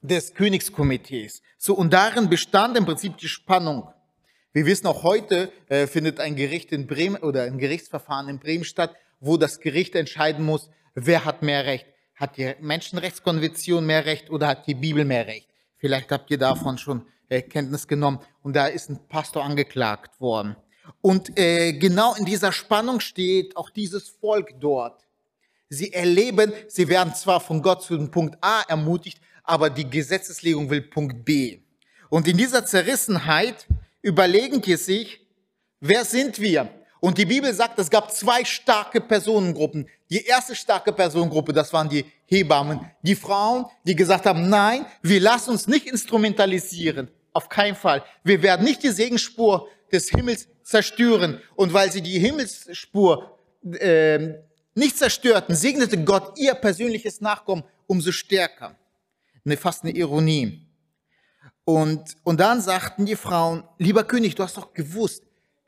des 0.00 0.34
Königskomitees. 0.34 1.42
So 1.56 1.74
und 1.74 1.92
darin 1.92 2.28
bestand 2.28 2.76
im 2.76 2.84
Prinzip 2.84 3.16
die 3.16 3.28
Spannung. 3.28 3.88
Wir 4.52 4.66
wissen 4.66 4.86
auch 4.86 5.02
heute 5.02 5.50
äh, 5.68 5.86
findet 5.86 6.20
ein 6.20 6.36
Gericht 6.36 6.70
in 6.72 6.86
Bremen 6.86 7.16
oder 7.16 7.42
ein 7.42 7.58
Gerichtsverfahren 7.58 8.28
in 8.28 8.38
Bremen 8.38 8.64
statt, 8.64 8.94
wo 9.20 9.36
das 9.36 9.60
Gericht 9.60 9.94
entscheiden 9.94 10.44
muss, 10.44 10.70
wer 10.94 11.24
hat 11.24 11.42
mehr 11.42 11.64
Recht. 11.64 11.86
Hat 12.14 12.36
die 12.36 12.54
Menschenrechtskonvention 12.60 13.86
mehr 13.86 14.04
Recht 14.04 14.30
oder 14.30 14.48
hat 14.48 14.66
die 14.66 14.74
Bibel 14.74 15.04
mehr 15.04 15.26
Recht? 15.26 15.48
Vielleicht 15.76 16.10
habt 16.10 16.30
ihr 16.30 16.38
davon 16.38 16.78
schon 16.78 17.06
äh, 17.28 17.42
Kenntnis 17.42 17.86
genommen. 17.86 18.20
Und 18.42 18.54
da 18.56 18.66
ist 18.66 18.90
ein 18.90 18.98
Pastor 19.08 19.44
angeklagt 19.44 20.20
worden. 20.20 20.56
Und 21.00 21.38
äh, 21.38 21.72
genau 21.72 22.14
in 22.14 22.24
dieser 22.24 22.52
Spannung 22.52 23.00
steht 23.00 23.56
auch 23.56 23.70
dieses 23.70 24.08
Volk 24.08 24.58
dort. 24.60 25.06
Sie 25.68 25.92
erleben, 25.92 26.52
sie 26.66 26.88
werden 26.88 27.14
zwar 27.14 27.40
von 27.40 27.60
Gott 27.60 27.82
zu 27.82 27.96
dem 27.96 28.10
Punkt 28.10 28.38
A 28.40 28.62
ermutigt, 28.68 29.20
aber 29.44 29.68
die 29.68 29.88
Gesetzeslegung 29.88 30.70
will 30.70 30.82
Punkt 30.82 31.24
B. 31.24 31.60
Und 32.08 32.26
in 32.26 32.36
dieser 32.38 32.64
Zerrissenheit 32.64 33.66
überlegen 34.00 34.62
die 34.62 34.76
sich, 34.76 35.20
wer 35.80 36.04
sind 36.04 36.40
wir? 36.40 36.70
Und 37.00 37.18
die 37.18 37.26
Bibel 37.26 37.52
sagt, 37.52 37.78
es 37.78 37.90
gab 37.90 38.10
zwei 38.12 38.44
starke 38.44 39.00
Personengruppen. 39.00 39.88
Die 40.10 40.24
erste 40.24 40.56
starke 40.56 40.92
Personengruppe, 40.92 41.52
das 41.52 41.72
waren 41.72 41.88
die 41.88 42.04
Hebammen, 42.26 42.80
die 43.02 43.14
Frauen, 43.14 43.66
die 43.84 43.94
gesagt 43.94 44.26
haben, 44.26 44.48
nein, 44.48 44.84
wir 45.02 45.20
lassen 45.20 45.50
uns 45.50 45.68
nicht 45.68 45.86
instrumentalisieren. 45.86 47.08
Auf 47.38 47.48
keinen 47.48 47.76
Fall. 47.76 48.02
Wir 48.24 48.42
werden 48.42 48.64
nicht 48.64 48.82
die 48.82 48.90
Segenspur 48.90 49.68
des 49.92 50.08
Himmels 50.08 50.48
zerstören. 50.64 51.40
Und 51.54 51.72
weil 51.72 51.92
sie 51.92 52.02
die 52.02 52.18
Himmelsspur 52.18 53.38
äh, 53.78 54.40
nicht 54.74 54.98
zerstörten, 54.98 55.54
segnete 55.54 56.02
Gott 56.02 56.36
ihr 56.36 56.54
persönliches 56.54 57.20
Nachkommen 57.20 57.62
umso 57.86 58.10
stärker. 58.10 58.76
Eine, 59.44 59.56
fast 59.56 59.84
eine 59.84 59.92
Ironie. 59.92 60.66
Und, 61.62 62.16
und 62.24 62.40
dann 62.40 62.60
sagten 62.60 63.06
die 63.06 63.14
Frauen, 63.14 63.62
lieber 63.78 64.02
König, 64.02 64.34
du 64.34 64.42
hast 64.42 64.56
doch 64.56 64.74
gewusst, 64.74 65.22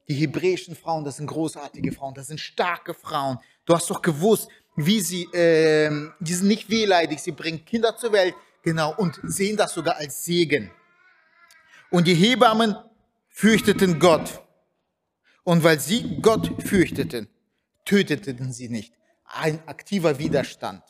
die 0.09 0.15
hebräischen 0.15 0.75
Frauen, 0.75 1.05
das 1.05 1.19
sind 1.19 1.29
großartige 1.29 1.93
Frauen, 1.93 2.15
das 2.15 2.27
sind 2.27 2.41
starke 2.41 2.95
Frauen. 2.95 3.39
Du 3.65 3.77
hast 3.77 3.89
doch 3.89 4.03
gewusst, 4.03 4.49
wie 4.75 5.01
sie, 5.01 5.23
äh, 5.33 5.89
die 6.19 6.35
sind 6.35 6.49
nicht 6.49 6.69
wehleidig, 6.69 7.21
sie 7.21 7.31
bringen 7.31 7.65
Kinder 7.65 7.97
zur 7.97 8.11
Welt, 8.11 8.35
genau, 8.61 8.93
und 8.97 9.21
sehen 9.23 9.57
das 9.57 9.73
sogar 9.73 9.99
als 9.99 10.25
Segen. 10.25 10.73
Und 11.91 12.07
die 12.07 12.15
Hebammen 12.15 12.77
fürchteten 13.29 13.99
Gott. 13.99 14.43
Und 15.45 15.65
weil 15.65 15.81
sie 15.81 16.21
Gott 16.21 16.63
fürchteten, 16.63 17.29
töteten 17.85 18.53
sie 18.53 18.69
nicht. 18.69 18.95
Ein 19.25 19.67
aktiver 19.67 20.19
Widerstand. 20.19 20.83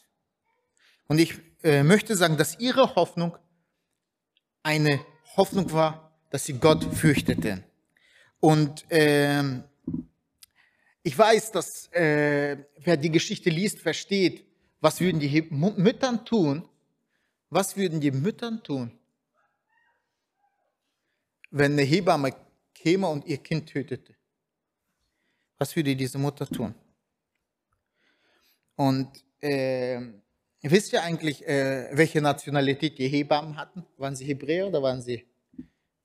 Und 1.07 1.19
ich 1.19 1.35
äh, 1.63 1.83
möchte 1.83 2.17
sagen, 2.17 2.37
dass 2.37 2.59
ihre 2.59 2.95
Hoffnung 2.95 3.37
eine 4.63 5.01
Hoffnung 5.37 5.73
war, 5.73 6.13
dass 6.31 6.45
sie 6.45 6.55
Gott 6.55 6.85
fürchteten. 6.95 7.65
Und 8.41 8.85
ähm, 8.91 9.65
ich 11.03 11.17
weiß, 11.17 11.53
dass 11.53 11.87
äh, 11.93 12.59
wer 12.79 12.97
die 12.97 13.11
Geschichte 13.11 13.51
liest, 13.51 13.79
versteht, 13.79 14.45
was 14.81 15.01
würden 15.01 15.21
die 15.21 15.43
Müttern 15.51 16.25
tun? 16.25 16.69
Was 17.49 17.77
würden 17.77 18.01
die 18.01 18.13
Müttern 18.13 18.63
tun, 18.63 18.93
wenn 21.51 21.73
eine 21.73 21.83
Hebamme 21.83 22.35
käme 22.75 23.09
und 23.09 23.25
ihr 23.27 23.39
Kind 23.39 23.69
tötete? 23.69 24.15
Was 25.59 25.75
würde 25.77 25.95
diese 25.95 26.19
Mutter 26.19 26.47
tun? 26.47 26.75
Und 28.77 29.09
äh, 29.41 30.01
wisst 30.63 30.93
ihr 30.93 31.03
eigentlich, 31.03 31.47
äh, 31.47 31.91
welche 31.93 32.21
Nationalität 32.23 32.99
die 32.99 33.09
Hebammen 33.09 33.57
hatten? 33.57 33.85
Waren 33.99 34.17
sie 34.17 34.25
Hebräer 34.25 34.69
oder 34.69 34.83
waren 34.83 35.03
sie 35.03 35.27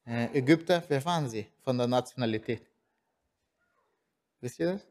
äh, 0.05 0.37
Ägypter? 0.37 0.83
Wer 0.87 1.03
waren 1.05 1.29
sie 1.29 1.47
von 1.61 1.77
der 1.77 1.87
Nationalität? 1.87 2.61
Wisst 4.41 4.59
ihr 4.59 4.73
das? 4.73 4.87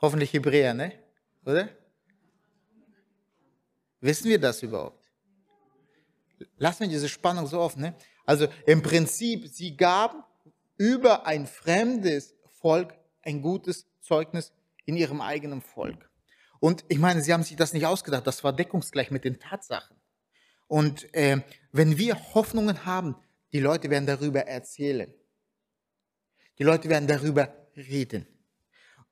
Hoffentlich 0.00 0.32
Hebräer, 0.32 0.72
ne? 0.74 0.92
Oder? 1.44 1.68
Wissen 4.00 4.30
wir 4.30 4.40
das 4.40 4.62
überhaupt? 4.62 5.12
Lassen 6.56 6.80
wir 6.80 6.88
diese 6.88 7.08
Spannung 7.08 7.46
so 7.46 7.60
offen. 7.60 7.82
Ne? 7.82 7.94
Also 8.24 8.48
im 8.66 8.82
Prinzip, 8.82 9.48
sie 9.48 9.76
gaben 9.76 10.22
über 10.76 11.26
ein 11.26 11.46
fremdes 11.46 12.34
Volk 12.60 12.94
ein 13.22 13.42
gutes 13.42 13.86
Zeugnis 14.00 14.52
in 14.84 14.96
ihrem 14.96 15.20
eigenen 15.20 15.60
Volk. 15.60 16.10
Und 16.60 16.84
ich 16.88 16.98
meine, 16.98 17.22
sie 17.22 17.32
haben 17.32 17.42
sich 17.42 17.56
das 17.56 17.72
nicht 17.72 17.86
ausgedacht, 17.86 18.26
das 18.26 18.44
war 18.44 18.52
deckungsgleich 18.52 19.10
mit 19.10 19.24
den 19.24 19.40
Tatsachen. 19.40 19.96
Und 20.68 21.12
äh, 21.14 21.42
wenn 21.72 21.98
wir 21.98 22.34
Hoffnungen 22.34 22.84
haben, 22.84 23.16
die 23.52 23.60
Leute 23.60 23.90
werden 23.90 24.06
darüber 24.06 24.46
erzählen. 24.46 25.12
Die 26.58 26.64
Leute 26.64 26.88
werden 26.88 27.06
darüber 27.06 27.52
reden. 27.76 28.26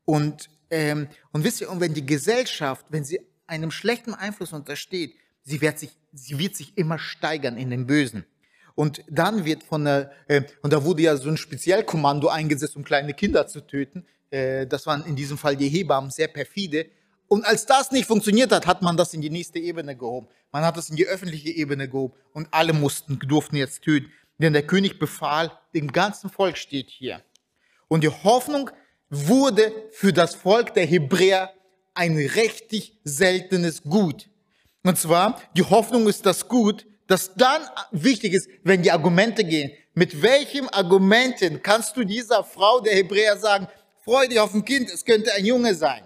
Und, 0.04 0.48
ähm, 0.70 1.08
und 1.32 1.44
wisst 1.44 1.60
ihr, 1.60 1.70
und 1.70 1.80
wenn 1.80 1.94
die 1.94 2.06
Gesellschaft, 2.06 2.86
wenn 2.88 3.04
sie 3.04 3.20
einem 3.46 3.70
schlechten 3.70 4.14
Einfluss 4.14 4.52
untersteht, 4.52 5.14
sie 5.42 5.60
wird 5.60 5.78
sich, 5.78 5.90
sie 6.12 6.38
wird 6.38 6.56
sich 6.56 6.76
immer 6.78 6.98
steigern 6.98 7.56
in 7.56 7.70
den 7.70 7.86
Bösen. 7.86 8.24
Und 8.80 9.04
dann 9.10 9.44
wird 9.44 9.62
von 9.62 9.84
der, 9.84 10.10
äh, 10.26 10.40
und 10.62 10.72
da 10.72 10.82
wurde 10.82 11.02
ja 11.02 11.14
so 11.14 11.28
ein 11.28 11.36
Spezialkommando 11.36 12.28
eingesetzt, 12.28 12.76
um 12.76 12.82
kleine 12.82 13.12
Kinder 13.12 13.46
zu 13.46 13.60
töten. 13.60 14.06
Äh, 14.30 14.66
das 14.66 14.86
waren 14.86 15.04
in 15.04 15.16
diesem 15.16 15.36
Fall 15.36 15.54
die 15.54 15.68
Hebammen, 15.68 16.10
sehr 16.10 16.28
perfide. 16.28 16.86
Und 17.28 17.44
als 17.44 17.66
das 17.66 17.90
nicht 17.90 18.06
funktioniert 18.06 18.52
hat, 18.52 18.66
hat 18.66 18.80
man 18.80 18.96
das 18.96 19.12
in 19.12 19.20
die 19.20 19.28
nächste 19.28 19.58
Ebene 19.58 19.94
gehoben. 19.94 20.28
Man 20.50 20.64
hat 20.64 20.78
das 20.78 20.88
in 20.88 20.96
die 20.96 21.04
öffentliche 21.06 21.50
Ebene 21.50 21.90
gehoben 21.90 22.14
und 22.32 22.48
alle 22.52 22.72
mussten, 22.72 23.18
durften 23.18 23.56
jetzt 23.56 23.82
töten. 23.82 24.10
Denn 24.38 24.54
der 24.54 24.66
König 24.66 24.98
befahl, 24.98 25.52
dem 25.74 25.92
ganzen 25.92 26.30
Volk 26.30 26.56
steht 26.56 26.88
hier. 26.88 27.22
Und 27.88 28.02
die 28.02 28.08
Hoffnung 28.08 28.70
wurde 29.10 29.74
für 29.90 30.14
das 30.14 30.34
Volk 30.34 30.72
der 30.72 30.86
Hebräer 30.86 31.52
ein 31.92 32.16
richtig 32.16 32.98
seltenes 33.04 33.82
Gut. 33.82 34.30
Und 34.84 34.96
zwar, 34.96 35.38
die 35.54 35.64
Hoffnung 35.64 36.08
ist 36.08 36.24
das 36.24 36.48
Gut, 36.48 36.86
das 37.10 37.34
dann 37.34 37.62
wichtig 37.90 38.34
ist, 38.34 38.48
wenn 38.62 38.82
die 38.82 38.92
Argumente 38.92 39.42
gehen. 39.42 39.72
Mit 39.94 40.22
welchen 40.22 40.68
Argumenten 40.68 41.60
kannst 41.60 41.96
du 41.96 42.04
dieser 42.04 42.44
Frau 42.44 42.80
der 42.80 42.94
Hebräer 42.94 43.36
sagen, 43.36 43.66
freu 44.04 44.28
dich 44.28 44.38
auf 44.38 44.54
ein 44.54 44.64
Kind, 44.64 44.88
es 44.88 45.04
könnte 45.04 45.32
ein 45.32 45.44
Junge 45.44 45.74
sein? 45.74 46.04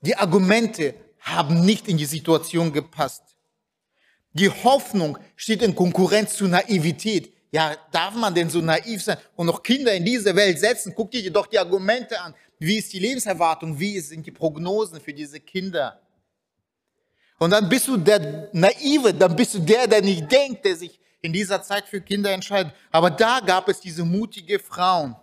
Die 0.00 0.16
Argumente 0.16 0.94
haben 1.20 1.64
nicht 1.66 1.88
in 1.88 1.98
die 1.98 2.06
Situation 2.06 2.72
gepasst. 2.72 3.22
Die 4.32 4.48
Hoffnung 4.48 5.18
steht 5.34 5.62
in 5.62 5.74
Konkurrenz 5.74 6.36
zu 6.36 6.46
Naivität. 6.46 7.32
Ja, 7.52 7.76
darf 7.92 8.14
man 8.14 8.34
denn 8.34 8.48
so 8.48 8.60
naiv 8.60 9.02
sein 9.02 9.18
und 9.34 9.46
noch 9.46 9.62
Kinder 9.62 9.92
in 9.92 10.04
diese 10.04 10.34
Welt 10.34 10.58
setzen? 10.58 10.94
Guck 10.96 11.10
dir 11.10 11.30
doch 11.30 11.46
die 11.46 11.58
Argumente 11.58 12.18
an. 12.20 12.34
Wie 12.58 12.78
ist 12.78 12.92
die 12.92 12.98
Lebenserwartung? 12.98 13.78
Wie 13.78 14.00
sind 14.00 14.26
die 14.26 14.30
Prognosen 14.30 15.00
für 15.00 15.12
diese 15.12 15.40
Kinder? 15.40 16.00
Und 17.38 17.50
dann 17.50 17.68
bist 17.68 17.88
du 17.88 17.96
der 17.96 18.48
Naive, 18.52 19.12
dann 19.12 19.36
bist 19.36 19.54
du 19.54 19.58
der, 19.58 19.86
der 19.86 20.02
nicht 20.02 20.30
denkt, 20.30 20.64
der 20.64 20.76
sich 20.76 20.98
in 21.20 21.32
dieser 21.32 21.62
Zeit 21.62 21.86
für 21.86 22.00
Kinder 22.00 22.30
entscheidet. 22.30 22.72
Aber 22.90 23.10
da 23.10 23.40
gab 23.40 23.68
es 23.68 23.80
diese 23.80 24.04
mutige 24.04 24.58
Frauen. 24.58 25.16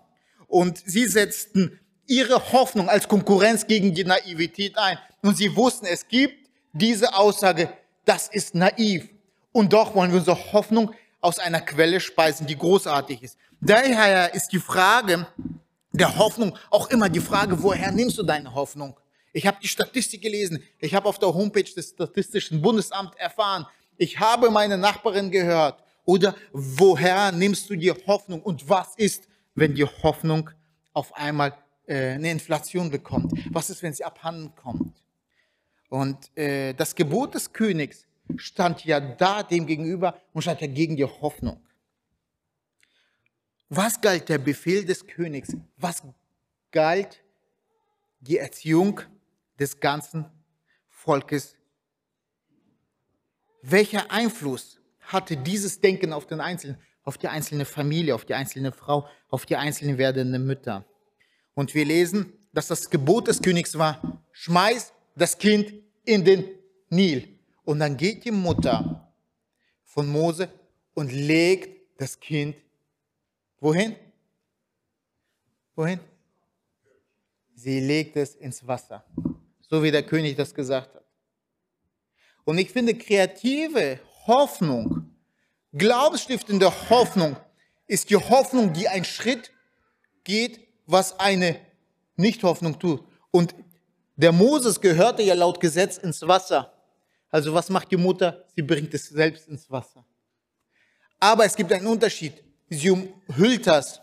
Und 0.48 0.78
sie 0.86 1.08
setzten 1.08 1.80
ihre 2.06 2.52
Hoffnung 2.52 2.90
als 2.90 3.08
Konkurrenz 3.08 3.66
gegen 3.66 3.94
die 3.94 4.04
Naivität 4.04 4.78
ein. 4.78 4.98
Und 5.22 5.38
sie 5.38 5.56
wussten, 5.56 5.86
es 5.86 6.08
gibt 6.08 6.50
diese 6.74 7.16
Aussage, 7.16 7.70
das 8.06 8.28
ist 8.28 8.54
naiv. 8.54 9.10
Und 9.52 9.74
doch 9.74 9.96
wollen 9.96 10.12
wir 10.12 10.20
unsere 10.20 10.54
Hoffnung 10.54 10.92
aus 11.22 11.40
einer 11.40 11.62
Quelle 11.62 12.00
speisen, 12.00 12.46
die 12.46 12.58
großartig 12.58 13.24
ist. 13.24 13.38
Daher 13.62 14.34
ist 14.34 14.52
die 14.52 14.60
Frage 14.60 15.26
der 15.94 16.18
Hoffnung 16.18 16.58
auch 16.70 16.90
immer 16.90 17.08
die 17.08 17.22
Frage, 17.22 17.62
woher 17.62 17.92
nimmst 17.92 18.18
du 18.18 18.24
deine 18.24 18.54
Hoffnung? 18.54 18.96
Ich 19.34 19.48
habe 19.48 19.58
die 19.62 19.68
Statistik 19.68 20.22
gelesen. 20.22 20.64
Ich 20.80 20.94
habe 20.94 21.10
auf 21.10 21.18
der 21.18 21.34
Homepage 21.34 21.64
des 21.64 21.90
Statistischen 21.90 22.62
Bundesamts 22.62 23.18
erfahren. 23.18 23.66
Ich 23.98 24.20
habe 24.20 24.52
meine 24.52 24.78
Nachbarin 24.78 25.32
gehört. 25.32 25.84
Oder 26.06 26.36
woher 26.52 27.32
nimmst 27.32 27.70
du 27.70 27.76
die 27.76 27.92
Hoffnung? 27.92 28.42
Und 28.42 28.70
was 28.70 28.96
ist, 28.96 29.28
wenn 29.56 29.74
die 29.74 29.86
Hoffnung 29.86 30.52
auf 30.94 31.16
einmal 31.16 31.58
äh, 31.88 32.12
eine 32.12 32.32
Inflation 32.32 32.92
bekommt? 32.92 33.32
Was 33.52 33.70
ist, 33.70 33.82
wenn 33.82 33.94
sie 33.94 34.04
abhanden 34.04 34.54
kommt? 34.56 35.04
Und 35.90 36.36
äh, 36.38 36.74
das 36.74 36.94
Gebot 36.94 37.34
des 37.34 37.52
Königs 37.52 38.06
stand 38.36 38.86
ja 38.86 39.00
da 39.00 39.44
dem 39.44 39.66
gegenüber 39.66 40.20
und 40.34 40.44
stand 40.44 40.62
ja 40.62 40.68
gegen 40.68 40.96
die 40.96 41.06
Hoffnung. 41.06 41.60
Was 43.70 44.00
galt 44.00 44.30
der 44.30 44.38
Befehl 44.38 44.86
des 44.86 45.06
Königs? 45.06 45.56
Was 45.78 46.04
galt 46.72 47.24
die 48.20 48.38
Erziehung 48.38 49.02
des 49.64 49.80
ganzen 49.80 50.26
Volkes? 50.90 51.56
Welcher 53.62 54.12
Einfluss 54.12 54.80
hatte 55.00 55.38
dieses 55.38 55.80
Denken 55.80 56.12
auf 56.12 56.28
den 56.28 56.42
Einzelnen, 56.42 56.78
auf 57.04 57.18
die 57.18 57.30
einzelne 57.30 57.66
Familie, 57.66 58.14
auf 58.14 58.26
die 58.26 58.34
einzelne 58.34 58.72
Frau, 58.72 59.08
auf 59.30 59.46
die 59.46 59.56
einzelnen 59.56 59.98
werdenden 59.98 60.46
Mütter? 60.46 60.86
Und 61.54 61.74
wir 61.74 61.86
lesen, 61.86 62.34
dass 62.52 62.68
das 62.68 62.90
Gebot 62.90 63.28
des 63.28 63.42
Königs 63.42 63.78
war, 63.78 64.24
schmeiß 64.32 64.94
das 65.16 65.38
Kind 65.38 65.74
in 66.04 66.26
den 66.26 66.46
Nil. 66.90 67.40
Und 67.64 67.80
dann 67.80 67.96
geht 67.96 68.26
die 68.26 68.32
Mutter 68.32 69.14
von 69.86 70.08
Mose 70.08 70.50
und 70.94 71.12
legt 71.12 72.00
das 72.00 72.20
Kind 72.20 72.56
wohin? 73.60 73.96
Wohin? 75.76 76.00
Sie 77.56 77.80
legt 77.80 78.18
es 78.18 78.36
ins 78.36 78.66
Wasser, 78.68 79.06
so 79.74 79.82
wie 79.82 79.90
der 79.90 80.04
König 80.04 80.36
das 80.36 80.54
gesagt 80.54 80.94
hat. 80.94 81.04
Und 82.44 82.60
ich 82.60 82.70
finde, 82.70 82.94
kreative 82.94 84.00
Hoffnung, 84.28 85.10
glaubensstiftende 85.76 86.72
Hoffnung 86.92 87.36
ist 87.88 88.12
die 88.12 88.16
Hoffnung, 88.16 88.72
die 88.74 88.88
einen 88.88 89.04
Schritt 89.04 89.52
geht, 90.24 90.60
was 90.86 91.20
eine 91.20 91.60
Nicht-Hoffnung 92.18 92.78
tut. 92.78 93.04
Und 93.32 93.56
der 94.16 94.32
Moses 94.32 94.80
gehörte 94.80 95.24
ja 95.24 95.34
laut 95.34 95.60
Gesetz 95.60 95.98
ins 95.98 96.22
Wasser. 96.22 96.72
Also 97.32 97.52
was 97.52 97.72
macht 97.72 97.90
die 97.90 97.98
Mutter? 97.98 98.46
Sie 98.56 98.62
bringt 98.62 98.94
es 98.94 99.08
selbst 99.08 99.48
ins 99.48 99.72
Wasser. 99.72 100.06
Aber 101.20 101.46
es 101.46 101.56
gibt 101.56 101.74
einen 101.74 101.88
Unterschied. 101.88 102.44
Sie 102.70 102.92
umhüllt 102.92 103.66
das 103.66 104.00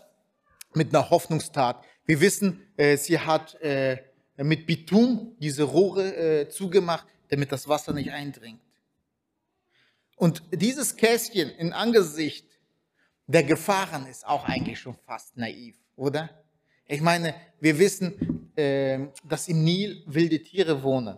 mit 0.73 0.93
einer 0.93 1.09
Hoffnungstat. 1.09 1.81
Wir 2.05 2.19
wissen, 2.19 2.61
äh, 2.75 2.97
sie 2.97 3.17
hat 3.17 3.55
äh, 3.61 4.10
mit 4.37 4.65
Bitum 4.65 5.35
diese 5.39 5.63
Rohre 5.63 6.15
äh, 6.15 6.49
zugemacht, 6.49 7.05
damit 7.29 7.51
das 7.51 7.67
Wasser 7.67 7.93
nicht 7.93 8.11
eindringt. 8.11 8.61
Und 10.15 10.43
dieses 10.51 10.95
Kästchen 10.95 11.49
in 11.49 11.73
Angesicht 11.73 12.45
der 13.27 13.43
Gefahren 13.43 14.05
ist 14.07 14.25
auch 14.27 14.45
eigentlich 14.45 14.79
schon 14.79 14.95
fast 14.95 15.37
naiv, 15.37 15.75
oder? 15.95 16.29
Ich 16.85 17.01
meine, 17.01 17.33
wir 17.59 17.79
wissen, 17.79 18.51
dass 18.53 19.47
im 19.47 19.63
Nil 19.63 20.03
wilde 20.05 20.43
Tiere 20.43 20.83
wohnen. 20.83 21.17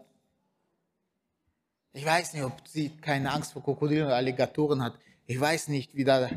Ich 1.94 2.06
weiß 2.06 2.34
nicht, 2.34 2.44
ob 2.44 2.68
sie 2.68 2.90
keine 2.98 3.32
Angst 3.32 3.54
vor 3.54 3.64
Krokodilen 3.64 4.06
oder 4.06 4.16
Alligatoren 4.16 4.82
hat. 4.82 4.94
Ich 5.26 5.40
weiß 5.40 5.68
nicht, 5.68 5.96
wie 5.96 6.04
da 6.04 6.30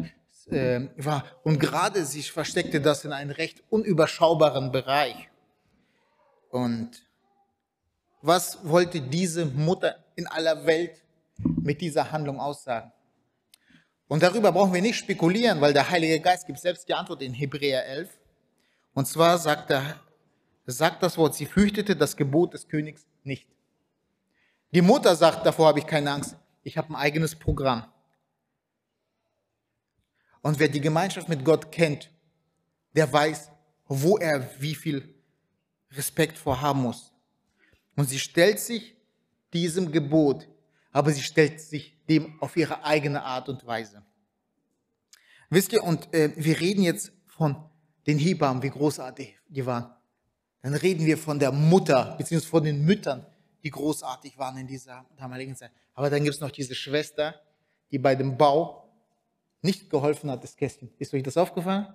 äh, 0.50 0.88
war. 0.96 1.24
Und 1.44 1.58
gerade 1.58 2.04
sich 2.04 2.30
versteckte 2.30 2.80
das 2.80 3.04
in 3.04 3.12
einem 3.12 3.30
recht 3.30 3.62
unüberschaubaren 3.70 4.70
Bereich. 4.70 5.28
Und 6.50 7.02
was 8.22 8.58
wollte 8.62 9.00
diese 9.00 9.46
Mutter 9.46 10.04
in 10.14 10.26
aller 10.26 10.66
Welt 10.66 11.02
mit 11.38 11.80
dieser 11.80 12.10
Handlung 12.10 12.40
aussagen? 12.40 12.92
Und 14.08 14.22
darüber 14.22 14.52
brauchen 14.52 14.72
wir 14.72 14.82
nicht 14.82 14.96
spekulieren, 14.96 15.60
weil 15.60 15.72
der 15.72 15.90
Heilige 15.90 16.20
Geist 16.20 16.46
gibt 16.46 16.60
selbst 16.60 16.88
die 16.88 16.94
Antwort 16.94 17.22
in 17.22 17.34
Hebräer 17.34 17.86
11. 17.86 18.10
Und 18.94 19.06
zwar 19.06 19.38
sagt, 19.38 19.70
er, 19.70 20.00
sagt 20.66 21.02
das 21.02 21.18
Wort, 21.18 21.34
sie 21.34 21.46
fürchtete 21.46 21.96
das 21.96 22.16
Gebot 22.16 22.54
des 22.54 22.68
Königs 22.68 23.06
nicht. 23.24 23.48
Die 24.72 24.82
Mutter 24.82 25.14
sagt, 25.16 25.44
davor 25.44 25.68
habe 25.68 25.80
ich 25.80 25.86
keine 25.86 26.10
Angst. 26.10 26.36
Ich 26.62 26.76
habe 26.76 26.90
ein 26.90 26.96
eigenes 26.96 27.34
Programm. 27.34 27.84
Und 30.42 30.58
wer 30.58 30.68
die 30.68 30.80
Gemeinschaft 30.80 31.28
mit 31.28 31.44
Gott 31.44 31.72
kennt, 31.72 32.10
der 32.94 33.12
weiß, 33.12 33.50
wo 33.88 34.18
er 34.18 34.48
wie 34.60 34.74
viel 34.74 35.15
Respekt 35.92 36.38
vorhaben 36.38 36.82
muss. 36.82 37.12
Und 37.96 38.08
sie 38.08 38.18
stellt 38.18 38.60
sich 38.60 38.96
diesem 39.52 39.90
Gebot, 39.92 40.48
aber 40.92 41.12
sie 41.12 41.22
stellt 41.22 41.60
sich 41.60 41.96
dem 42.08 42.40
auf 42.40 42.56
ihre 42.56 42.84
eigene 42.84 43.22
Art 43.22 43.48
und 43.48 43.66
Weise. 43.66 44.02
Wisst 45.50 45.72
ihr, 45.72 45.82
und 45.82 46.12
äh, 46.12 46.32
wir 46.36 46.60
reden 46.60 46.82
jetzt 46.82 47.12
von 47.26 47.56
den 48.06 48.18
Hebammen, 48.18 48.62
wie 48.62 48.70
großartig 48.70 49.38
die 49.48 49.64
waren. 49.64 49.94
Dann 50.62 50.74
reden 50.74 51.06
wir 51.06 51.16
von 51.16 51.38
der 51.38 51.52
Mutter, 51.52 52.16
beziehungsweise 52.18 52.50
von 52.50 52.64
den 52.64 52.84
Müttern, 52.84 53.24
die 53.62 53.70
großartig 53.70 54.36
waren 54.38 54.56
in 54.58 54.66
dieser 54.66 55.06
damaligen 55.16 55.54
Zeit. 55.54 55.70
Aber 55.94 56.10
dann 56.10 56.22
gibt 56.22 56.34
es 56.34 56.40
noch 56.40 56.50
diese 56.50 56.74
Schwester, 56.74 57.40
die 57.90 57.98
bei 57.98 58.14
dem 58.14 58.36
Bau 58.36 58.88
nicht 59.62 59.90
geholfen 59.90 60.30
hat, 60.30 60.42
das 60.42 60.56
Kästchen. 60.56 60.90
Ist 60.98 61.14
euch 61.14 61.22
das 61.22 61.36
aufgefallen? 61.36 61.86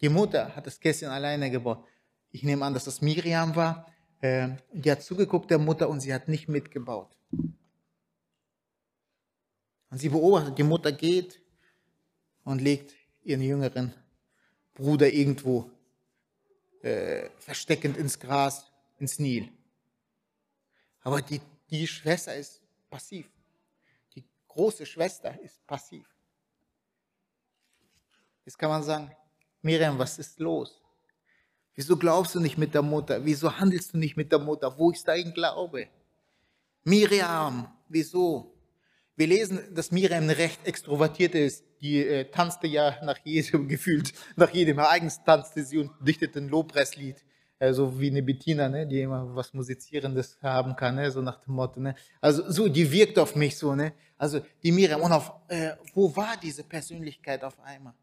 Die 0.00 0.08
Mutter 0.08 0.54
hat 0.54 0.66
das 0.66 0.78
Kästchen 0.78 1.08
alleine 1.08 1.50
gebaut. 1.50 1.84
Ich 2.32 2.42
nehme 2.42 2.64
an, 2.64 2.74
dass 2.74 2.84
das 2.84 3.00
Miriam 3.00 3.56
war. 3.56 3.86
Äh, 4.20 4.56
die 4.72 4.90
hat 4.90 5.02
zugeguckt 5.02 5.50
der 5.50 5.58
Mutter 5.58 5.88
und 5.88 6.00
sie 6.00 6.12
hat 6.14 6.28
nicht 6.28 6.48
mitgebaut. 6.48 7.16
Und 9.90 9.98
sie 9.98 10.08
beobachtet, 10.08 10.56
die 10.58 10.62
Mutter 10.62 10.92
geht 10.92 11.40
und 12.44 12.60
legt 12.60 12.94
ihren 13.22 13.42
jüngeren 13.42 13.92
Bruder 14.74 15.12
irgendwo 15.12 15.70
äh, 16.82 17.28
versteckend 17.38 17.96
ins 17.96 18.18
Gras, 18.18 18.70
ins 18.98 19.18
Nil. 19.18 19.48
Aber 21.02 21.20
die, 21.22 21.40
die 21.68 21.86
Schwester 21.86 22.34
ist 22.34 22.62
passiv. 22.88 23.26
Die 24.14 24.24
große 24.48 24.86
Schwester 24.86 25.38
ist 25.40 25.66
passiv. 25.66 26.06
Jetzt 28.44 28.58
kann 28.58 28.70
man 28.70 28.82
sagen, 28.82 29.10
Miriam, 29.62 29.98
was 29.98 30.18
ist 30.18 30.38
los? 30.38 30.79
Wieso 31.74 31.96
glaubst 31.96 32.34
du 32.34 32.40
nicht 32.40 32.58
mit 32.58 32.74
der 32.74 32.82
Mutter? 32.82 33.24
Wieso 33.24 33.58
handelst 33.58 33.94
du 33.94 33.98
nicht 33.98 34.16
mit 34.16 34.32
der 34.32 34.38
Mutter? 34.38 34.76
Wo 34.76 34.90
ist 34.90 35.06
dein 35.06 35.32
Glaube? 35.32 35.88
Miriam, 36.84 37.68
wieso? 37.88 38.54
Wir 39.16 39.26
lesen, 39.26 39.60
dass 39.74 39.90
Miriam 39.90 40.28
recht 40.30 40.66
extrovertierte 40.66 41.38
ist. 41.38 41.64
Die 41.80 41.98
äh, 41.98 42.30
tanzte 42.30 42.66
ja 42.66 42.96
nach 43.04 43.18
jedem 43.24 43.68
gefühlt, 43.68 44.12
nach 44.36 44.50
jedem 44.50 44.78
Ereignis 44.78 45.22
tanzte 45.24 45.64
sie 45.64 45.78
und 45.78 45.90
dichtete 46.00 46.40
ein 46.40 46.48
Lobpreislied. 46.48 47.24
Äh, 47.58 47.74
so 47.74 48.00
wie 48.00 48.08
eine 48.08 48.22
Bettina, 48.22 48.68
ne, 48.68 48.86
die 48.86 49.02
immer 49.02 49.34
was 49.36 49.52
Musizierendes 49.52 50.38
haben 50.40 50.74
kann, 50.74 50.94
ne, 50.94 51.10
so 51.10 51.20
nach 51.20 51.38
dem 51.44 51.54
Motto. 51.54 51.78
Ne. 51.80 51.94
Also 52.20 52.50
so, 52.50 52.68
die 52.68 52.90
wirkt 52.90 53.18
auf 53.18 53.36
mich 53.36 53.58
so. 53.58 53.74
Ne. 53.74 53.92
Also 54.16 54.40
die 54.62 54.72
Miriam. 54.72 55.02
Und 55.02 55.12
auf, 55.12 55.32
äh, 55.48 55.72
wo 55.92 56.16
war 56.16 56.38
diese 56.42 56.64
Persönlichkeit 56.64 57.44
auf 57.44 57.60
einmal? 57.60 57.94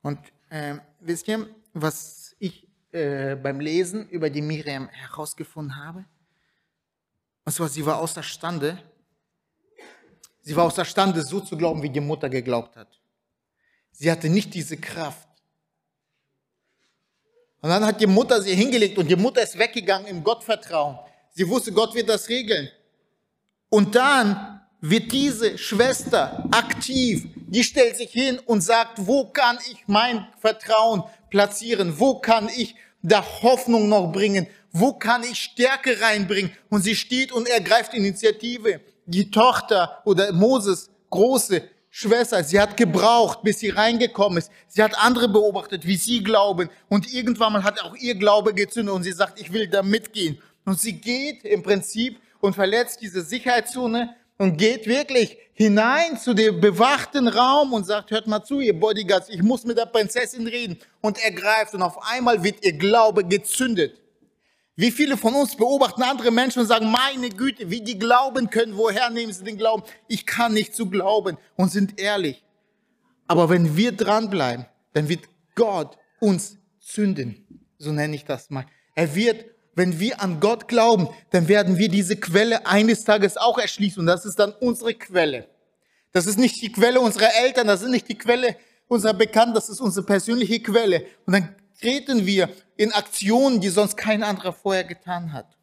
Und 0.00 0.18
äh, 0.54 0.78
wisst 1.00 1.26
ihr, 1.26 1.48
was 1.72 2.36
ich 2.38 2.68
äh, 2.92 3.34
beim 3.34 3.58
Lesen 3.58 4.08
über 4.08 4.30
die 4.30 4.40
Miriam 4.40 4.88
herausgefunden 4.88 5.76
habe? 5.76 6.04
Und 7.44 7.52
zwar, 7.52 7.68
sie 7.68 7.84
war 7.84 7.98
außerstande, 7.98 8.80
sie 10.42 10.54
war 10.54 10.64
außerstande, 10.66 11.22
so 11.22 11.40
zu 11.40 11.56
glauben, 11.56 11.82
wie 11.82 11.90
die 11.90 12.00
Mutter 12.00 12.28
geglaubt 12.30 12.76
hat. 12.76 13.00
Sie 13.90 14.10
hatte 14.10 14.28
nicht 14.28 14.54
diese 14.54 14.76
Kraft. 14.76 15.28
Und 17.60 17.70
dann 17.70 17.84
hat 17.84 18.00
die 18.00 18.06
Mutter 18.06 18.40
sie 18.40 18.54
hingelegt 18.54 18.96
und 18.98 19.08
die 19.08 19.16
Mutter 19.16 19.42
ist 19.42 19.58
weggegangen 19.58 20.06
im 20.06 20.22
Gottvertrauen. 20.22 20.98
Sie 21.32 21.48
wusste, 21.48 21.72
Gott 21.72 21.94
wird 21.94 22.08
das 22.08 22.28
regeln. 22.28 22.68
Und 23.70 23.94
dann 23.94 24.53
wird 24.90 25.12
diese 25.12 25.56
Schwester 25.56 26.46
aktiv. 26.50 27.26
Die 27.34 27.64
stellt 27.64 27.96
sich 27.96 28.10
hin 28.10 28.38
und 28.44 28.60
sagt, 28.60 29.06
wo 29.06 29.24
kann 29.24 29.58
ich 29.70 29.84
mein 29.86 30.26
Vertrauen 30.40 31.02
platzieren? 31.30 31.98
Wo 31.98 32.18
kann 32.18 32.50
ich 32.54 32.74
da 33.02 33.24
Hoffnung 33.42 33.88
noch 33.88 34.12
bringen? 34.12 34.46
Wo 34.72 34.92
kann 34.92 35.22
ich 35.22 35.38
Stärke 35.38 36.02
reinbringen? 36.02 36.52
Und 36.68 36.82
sie 36.82 36.94
steht 36.94 37.32
und 37.32 37.48
ergreift 37.48 37.94
Initiative. 37.94 38.82
Die 39.06 39.30
Tochter 39.30 40.02
oder 40.04 40.32
Moses, 40.32 40.90
große 41.08 41.62
Schwester, 41.88 42.44
sie 42.44 42.60
hat 42.60 42.76
gebraucht, 42.76 43.42
bis 43.42 43.60
sie 43.60 43.70
reingekommen 43.70 44.38
ist. 44.38 44.50
Sie 44.68 44.82
hat 44.82 44.98
andere 44.98 45.28
beobachtet, 45.28 45.86
wie 45.86 45.96
sie 45.96 46.22
glauben. 46.22 46.68
Und 46.90 47.10
irgendwann 47.10 47.54
mal 47.54 47.64
hat 47.64 47.80
auch 47.80 47.96
ihr 47.96 48.16
Glaube 48.16 48.52
gezündet 48.52 48.94
und 48.94 49.02
sie 49.02 49.12
sagt, 49.12 49.40
ich 49.40 49.50
will 49.50 49.66
da 49.66 49.82
mitgehen. 49.82 50.42
Und 50.66 50.78
sie 50.78 50.92
geht 50.92 51.44
im 51.44 51.62
Prinzip 51.62 52.18
und 52.40 52.54
verletzt 52.54 53.00
diese 53.00 53.22
Sicherheitszone 53.22 54.14
und 54.44 54.58
geht 54.58 54.86
wirklich 54.86 55.38
hinein 55.54 56.18
zu 56.18 56.34
dem 56.34 56.60
bewachten 56.60 57.28
Raum 57.28 57.72
und 57.72 57.86
sagt, 57.86 58.10
hört 58.10 58.26
mal 58.26 58.44
zu, 58.44 58.60
ihr 58.60 58.78
Bodyguards, 58.78 59.30
ich 59.30 59.42
muss 59.42 59.64
mit 59.64 59.78
der 59.78 59.86
Prinzessin 59.86 60.46
reden. 60.46 60.78
Und 61.00 61.18
er 61.24 61.30
greift 61.30 61.72
und 61.72 61.80
auf 61.80 61.98
einmal 62.12 62.44
wird 62.44 62.62
ihr 62.62 62.74
Glaube 62.74 63.24
gezündet. 63.24 63.98
Wie 64.76 64.90
viele 64.90 65.16
von 65.16 65.34
uns 65.34 65.56
beobachten 65.56 66.02
andere 66.02 66.30
Menschen 66.30 66.60
und 66.60 66.66
sagen, 66.66 66.90
meine 66.90 67.30
Güte, 67.30 67.70
wie 67.70 67.80
die 67.80 67.98
glauben 67.98 68.50
können, 68.50 68.76
woher 68.76 69.08
nehmen 69.08 69.32
sie 69.32 69.44
den 69.44 69.56
Glauben? 69.56 69.82
Ich 70.08 70.26
kann 70.26 70.52
nicht 70.52 70.74
zu 70.76 70.90
glauben 70.90 71.38
und 71.56 71.72
sind 71.72 71.98
ehrlich. 71.98 72.44
Aber 73.26 73.48
wenn 73.48 73.76
wir 73.76 73.92
dranbleiben, 73.92 74.66
dann 74.92 75.08
wird 75.08 75.24
Gott 75.54 75.96
uns 76.20 76.58
zünden. 76.80 77.46
So 77.78 77.92
nenne 77.92 78.14
ich 78.14 78.26
das 78.26 78.50
mal. 78.50 78.66
Er 78.94 79.14
wird 79.14 79.46
wenn 79.74 79.98
wir 79.98 80.20
an 80.20 80.40
Gott 80.40 80.68
glauben, 80.68 81.08
dann 81.30 81.48
werden 81.48 81.78
wir 81.78 81.88
diese 81.88 82.16
Quelle 82.16 82.66
eines 82.66 83.04
Tages 83.04 83.36
auch 83.36 83.58
erschließen. 83.58 84.00
Und 84.00 84.06
das 84.06 84.24
ist 84.24 84.38
dann 84.38 84.52
unsere 84.60 84.94
Quelle. 84.94 85.48
Das 86.12 86.26
ist 86.26 86.38
nicht 86.38 86.62
die 86.62 86.70
Quelle 86.70 87.00
unserer 87.00 87.34
Eltern, 87.42 87.66
das 87.66 87.82
ist 87.82 87.90
nicht 87.90 88.08
die 88.08 88.16
Quelle 88.16 88.56
unserer 88.86 89.14
Bekannten, 89.14 89.54
das 89.54 89.68
ist 89.68 89.80
unsere 89.80 90.06
persönliche 90.06 90.60
Quelle. 90.60 91.06
Und 91.26 91.32
dann 91.32 91.54
treten 91.80 92.24
wir 92.24 92.50
in 92.76 92.92
Aktionen, 92.92 93.60
die 93.60 93.68
sonst 93.68 93.96
kein 93.96 94.22
anderer 94.22 94.52
vorher 94.52 94.84
getan 94.84 95.32
hat. 95.32 95.56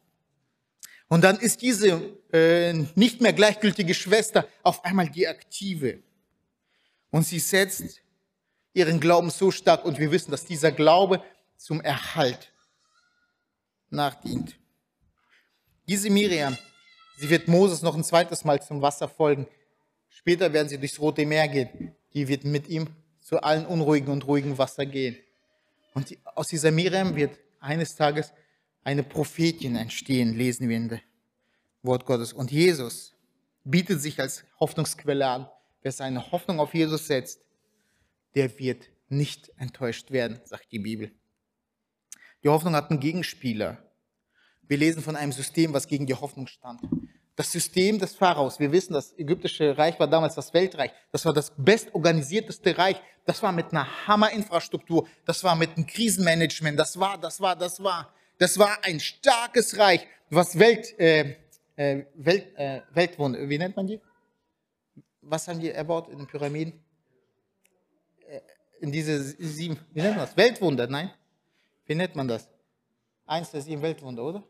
Und 1.08 1.24
dann 1.24 1.38
ist 1.38 1.62
diese 1.62 2.00
äh, 2.32 2.72
nicht 2.94 3.20
mehr 3.20 3.32
gleichgültige 3.32 3.94
Schwester 3.94 4.46
auf 4.62 4.84
einmal 4.84 5.08
die 5.08 5.28
aktive. 5.28 6.02
Und 7.10 7.26
sie 7.26 7.38
setzt 7.38 8.00
ihren 8.74 9.00
Glauben 9.00 9.30
so 9.30 9.50
stark 9.50 9.84
und 9.84 9.98
wir 9.98 10.10
wissen, 10.10 10.30
dass 10.30 10.44
dieser 10.44 10.72
Glaube 10.72 11.22
zum 11.56 11.80
Erhalt 11.80 12.51
nachdient. 13.92 14.56
Diese 15.88 16.10
Miriam, 16.10 16.56
sie 17.18 17.28
wird 17.28 17.48
Moses 17.48 17.82
noch 17.82 17.94
ein 17.94 18.04
zweites 18.04 18.44
Mal 18.44 18.62
zum 18.62 18.80
Wasser 18.80 19.08
folgen. 19.08 19.46
Später 20.08 20.52
werden 20.52 20.68
sie 20.68 20.78
durchs 20.78 21.00
Rote 21.00 21.26
Meer 21.26 21.48
gehen. 21.48 21.94
Die 22.14 22.28
wird 22.28 22.44
mit 22.44 22.68
ihm 22.68 22.88
zu 23.20 23.40
allen 23.40 23.66
unruhigen 23.66 24.12
und 24.12 24.26
ruhigen 24.26 24.58
Wasser 24.58 24.86
gehen. 24.86 25.16
Und 25.94 26.16
aus 26.34 26.48
dieser 26.48 26.70
Miriam 26.70 27.14
wird 27.16 27.38
eines 27.60 27.94
Tages 27.96 28.32
eine 28.84 29.02
Prophetin 29.02 29.76
entstehen, 29.76 30.34
lesen 30.34 30.68
wir 30.68 30.76
in 30.76 30.88
dem 30.88 31.00
Wort 31.82 32.06
Gottes. 32.06 32.32
Und 32.32 32.50
Jesus 32.50 33.14
bietet 33.64 34.00
sich 34.00 34.20
als 34.20 34.44
Hoffnungsquelle 34.58 35.26
an. 35.26 35.48
Wer 35.82 35.92
seine 35.92 36.30
Hoffnung 36.32 36.60
auf 36.60 36.74
Jesus 36.74 37.06
setzt, 37.06 37.40
der 38.34 38.58
wird 38.58 38.88
nicht 39.08 39.50
enttäuscht 39.56 40.10
werden, 40.10 40.40
sagt 40.44 40.72
die 40.72 40.78
Bibel. 40.78 41.12
Die 42.42 42.48
Hoffnung 42.48 42.74
hat 42.74 42.90
einen 42.90 43.00
Gegenspieler. 43.00 43.78
Wir 44.62 44.76
lesen 44.76 45.02
von 45.02 45.16
einem 45.16 45.32
System, 45.32 45.72
was 45.72 45.86
gegen 45.86 46.06
die 46.06 46.14
Hoffnung 46.14 46.46
stand. 46.46 46.80
Das 47.36 47.50
System 47.50 47.98
des 47.98 48.14
Pharaos. 48.14 48.58
Wir 48.58 48.72
wissen, 48.72 48.92
das 48.92 49.16
ägyptische 49.18 49.76
Reich 49.76 49.98
war 49.98 50.06
damals 50.06 50.34
das 50.34 50.52
Weltreich. 50.52 50.90
Das 51.12 51.24
war 51.24 51.32
das 51.32 51.52
bestorganisierteste 51.56 52.76
Reich. 52.76 53.00
Das 53.24 53.42
war 53.42 53.52
mit 53.52 53.70
einer 53.70 53.86
Hammerinfrastruktur. 54.06 55.08
Das 55.24 55.42
war 55.44 55.56
mit 55.56 55.76
einem 55.76 55.86
Krisenmanagement. 55.86 56.78
Das 56.78 56.98
war, 56.98 57.18
das 57.18 57.40
war, 57.40 57.56
das 57.56 57.82
war. 57.82 58.12
Das 58.38 58.58
war 58.58 58.78
ein 58.82 58.98
starkes 58.98 59.78
Reich, 59.78 60.06
was 60.28 60.58
Welt, 60.58 60.98
äh, 60.98 61.36
äh, 61.76 62.04
Welt, 62.14 62.56
äh, 62.56 62.80
Weltwunder, 62.92 63.48
wie 63.48 63.58
nennt 63.58 63.76
man 63.76 63.86
die? 63.86 64.00
Was 65.20 65.46
haben 65.46 65.60
die 65.60 65.70
erbaut 65.70 66.08
in 66.08 66.18
den 66.18 66.26
Pyramiden? 66.26 66.82
Äh, 68.26 68.40
in 68.80 68.90
diese 68.90 69.22
sieben, 69.22 69.78
wie 69.92 70.02
nennt 70.02 70.16
man 70.16 70.26
das? 70.26 70.36
Weltwunder, 70.36 70.86
nein? 70.86 71.10
Wie 71.86 71.94
nennt 71.94 72.14
man 72.14 72.28
das? 72.28 72.48
Eins 73.26 73.50
der 73.50 73.60
sieben 73.60 73.82
Weltwunder, 73.82 74.22
oder? 74.22 74.42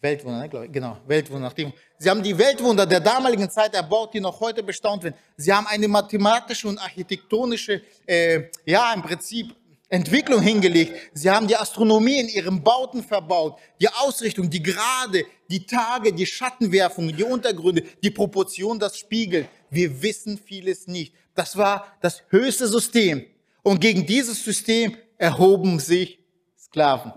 Weltwunder, 0.00 0.40
ne, 0.40 0.48
glaube 0.48 0.66
ich. 0.66 0.72
Genau, 0.72 0.98
Weltwunder. 1.06 1.52
Sie 1.98 2.10
haben 2.10 2.22
die 2.22 2.36
Weltwunder 2.36 2.86
der 2.86 3.00
damaligen 3.00 3.48
Zeit 3.50 3.74
erbaut, 3.74 4.12
die 4.12 4.20
noch 4.20 4.38
heute 4.38 4.62
bestaunt 4.62 5.02
werden. 5.02 5.16
Sie 5.36 5.52
haben 5.52 5.66
eine 5.66 5.88
mathematische 5.88 6.68
und 6.68 6.78
architektonische, 6.78 7.82
äh, 8.06 8.42
ja, 8.66 8.92
im 8.92 9.02
Prinzip 9.02 9.54
Entwicklung 9.88 10.42
hingelegt. 10.42 10.92
Sie 11.14 11.30
haben 11.30 11.46
die 11.46 11.56
Astronomie 11.56 12.18
in 12.18 12.28
ihren 12.28 12.62
Bauten 12.62 13.02
verbaut, 13.02 13.58
die 13.80 13.88
Ausrichtung, 13.88 14.50
die 14.50 14.62
Gerade, 14.62 15.24
die 15.48 15.64
Tage, 15.64 16.12
die 16.12 16.26
Schattenwerfungen, 16.26 17.16
die 17.16 17.22
Untergründe, 17.22 17.82
die 18.02 18.10
Proportion, 18.10 18.78
das 18.78 18.98
Spiegel. 18.98 19.46
Wir 19.70 20.02
wissen 20.02 20.38
vieles 20.38 20.86
nicht. 20.86 21.14
Das 21.34 21.56
war 21.56 21.96
das 22.00 22.22
höchste 22.28 22.66
System. 22.66 23.24
Und 23.62 23.80
gegen 23.80 24.04
dieses 24.04 24.42
System 24.42 24.96
erhoben 25.18 25.78
sich 25.78 26.18
Sklaven. 26.58 27.12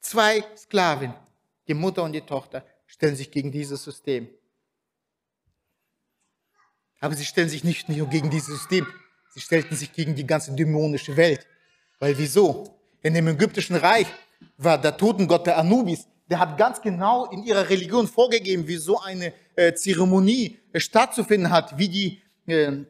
Zwei 0.00 0.44
Sklaven, 0.56 1.14
die 1.68 1.74
Mutter 1.74 2.02
und 2.02 2.12
die 2.12 2.20
Tochter, 2.20 2.64
stellen 2.86 3.16
sich 3.16 3.30
gegen 3.30 3.52
dieses 3.52 3.84
System. 3.84 4.28
Aber 7.00 7.14
sie 7.14 7.24
stellen 7.24 7.48
sich 7.48 7.64
nicht 7.64 7.88
nur 7.88 8.08
gegen 8.08 8.30
dieses 8.30 8.58
System, 8.58 8.86
sie 9.34 9.40
stellten 9.40 9.76
sich 9.76 9.92
gegen 9.92 10.14
die 10.14 10.26
ganze 10.26 10.52
dämonische 10.52 11.16
Welt. 11.16 11.46
Weil 11.98 12.16
wieso? 12.18 12.78
In 13.02 13.14
dem 13.14 13.28
ägyptischen 13.28 13.76
Reich 13.76 14.06
war 14.58 14.78
der 14.78 14.96
Totengott 14.96 15.46
der 15.46 15.56
Anubis, 15.56 16.06
der 16.30 16.38
hat 16.38 16.56
ganz 16.56 16.80
genau 16.80 17.26
in 17.30 17.42
ihrer 17.42 17.68
Religion 17.68 18.06
vorgegeben, 18.06 18.66
wie 18.68 18.76
so 18.76 19.00
eine 19.00 19.32
äh, 19.56 19.72
Zeremonie 19.74 20.58
äh, 20.72 20.78
stattzufinden 20.78 21.50
hat, 21.50 21.76
wie 21.76 21.88
die, 21.88 22.22
äh, 22.46 22.84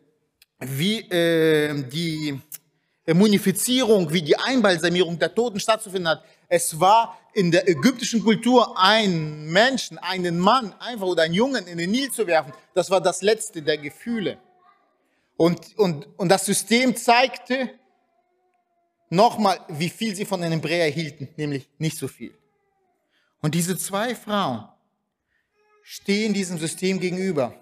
wie 0.58 1.00
äh, 1.10 1.82
die 1.88 2.40
Munifizierung, 3.14 4.12
wie 4.12 4.22
die 4.22 4.36
Einbalsamierung 4.36 5.18
der 5.18 5.34
Toten 5.34 5.58
stattzufinden 5.58 6.08
hat. 6.08 6.24
Es 6.48 6.78
war 6.78 7.18
in 7.32 7.50
der 7.50 7.68
ägyptischen 7.68 8.22
Kultur, 8.22 8.78
einen 8.78 9.50
Menschen, 9.50 9.98
einen 9.98 10.38
Mann, 10.38 10.74
einfach 10.78 11.06
oder 11.06 11.22
einen 11.22 11.34
Jungen 11.34 11.66
in 11.66 11.78
den 11.78 11.90
Nil 11.90 12.10
zu 12.10 12.26
werfen. 12.26 12.52
Das 12.74 12.90
war 12.90 13.00
das 13.00 13.22
letzte 13.22 13.62
der 13.62 13.78
Gefühle. 13.78 14.38
Und, 15.36 15.78
und, 15.78 16.06
und 16.18 16.28
das 16.28 16.44
System 16.44 16.94
zeigte 16.96 17.70
nochmal, 19.08 19.58
wie 19.68 19.88
viel 19.88 20.14
sie 20.14 20.24
von 20.24 20.40
den 20.40 20.52
Hebräern 20.52 20.92
hielten, 20.92 21.28
nämlich 21.36 21.68
nicht 21.78 21.96
so 21.96 22.08
viel. 22.08 22.36
Und 23.40 23.54
diese 23.54 23.78
zwei 23.78 24.14
Frauen 24.14 24.68
stehen 25.82 26.34
diesem 26.34 26.58
System 26.58 27.00
gegenüber. 27.00 27.54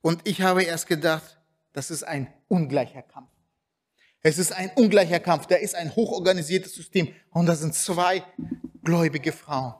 Und 0.00 0.26
ich 0.26 0.40
habe 0.40 0.64
erst 0.64 0.86
gedacht, 0.86 1.38
das 1.72 1.90
ist 1.90 2.02
ein 2.02 2.32
ungleicher 2.48 3.02
Kampf. 3.02 3.31
Es 4.22 4.38
ist 4.38 4.52
ein 4.52 4.70
ungleicher 4.76 5.18
Kampf. 5.18 5.46
Da 5.46 5.56
ist 5.56 5.74
ein 5.74 5.94
hochorganisiertes 5.94 6.74
System. 6.74 7.12
Und 7.32 7.46
da 7.46 7.54
sind 7.54 7.74
zwei 7.74 8.22
gläubige 8.84 9.32
Frauen. 9.32 9.74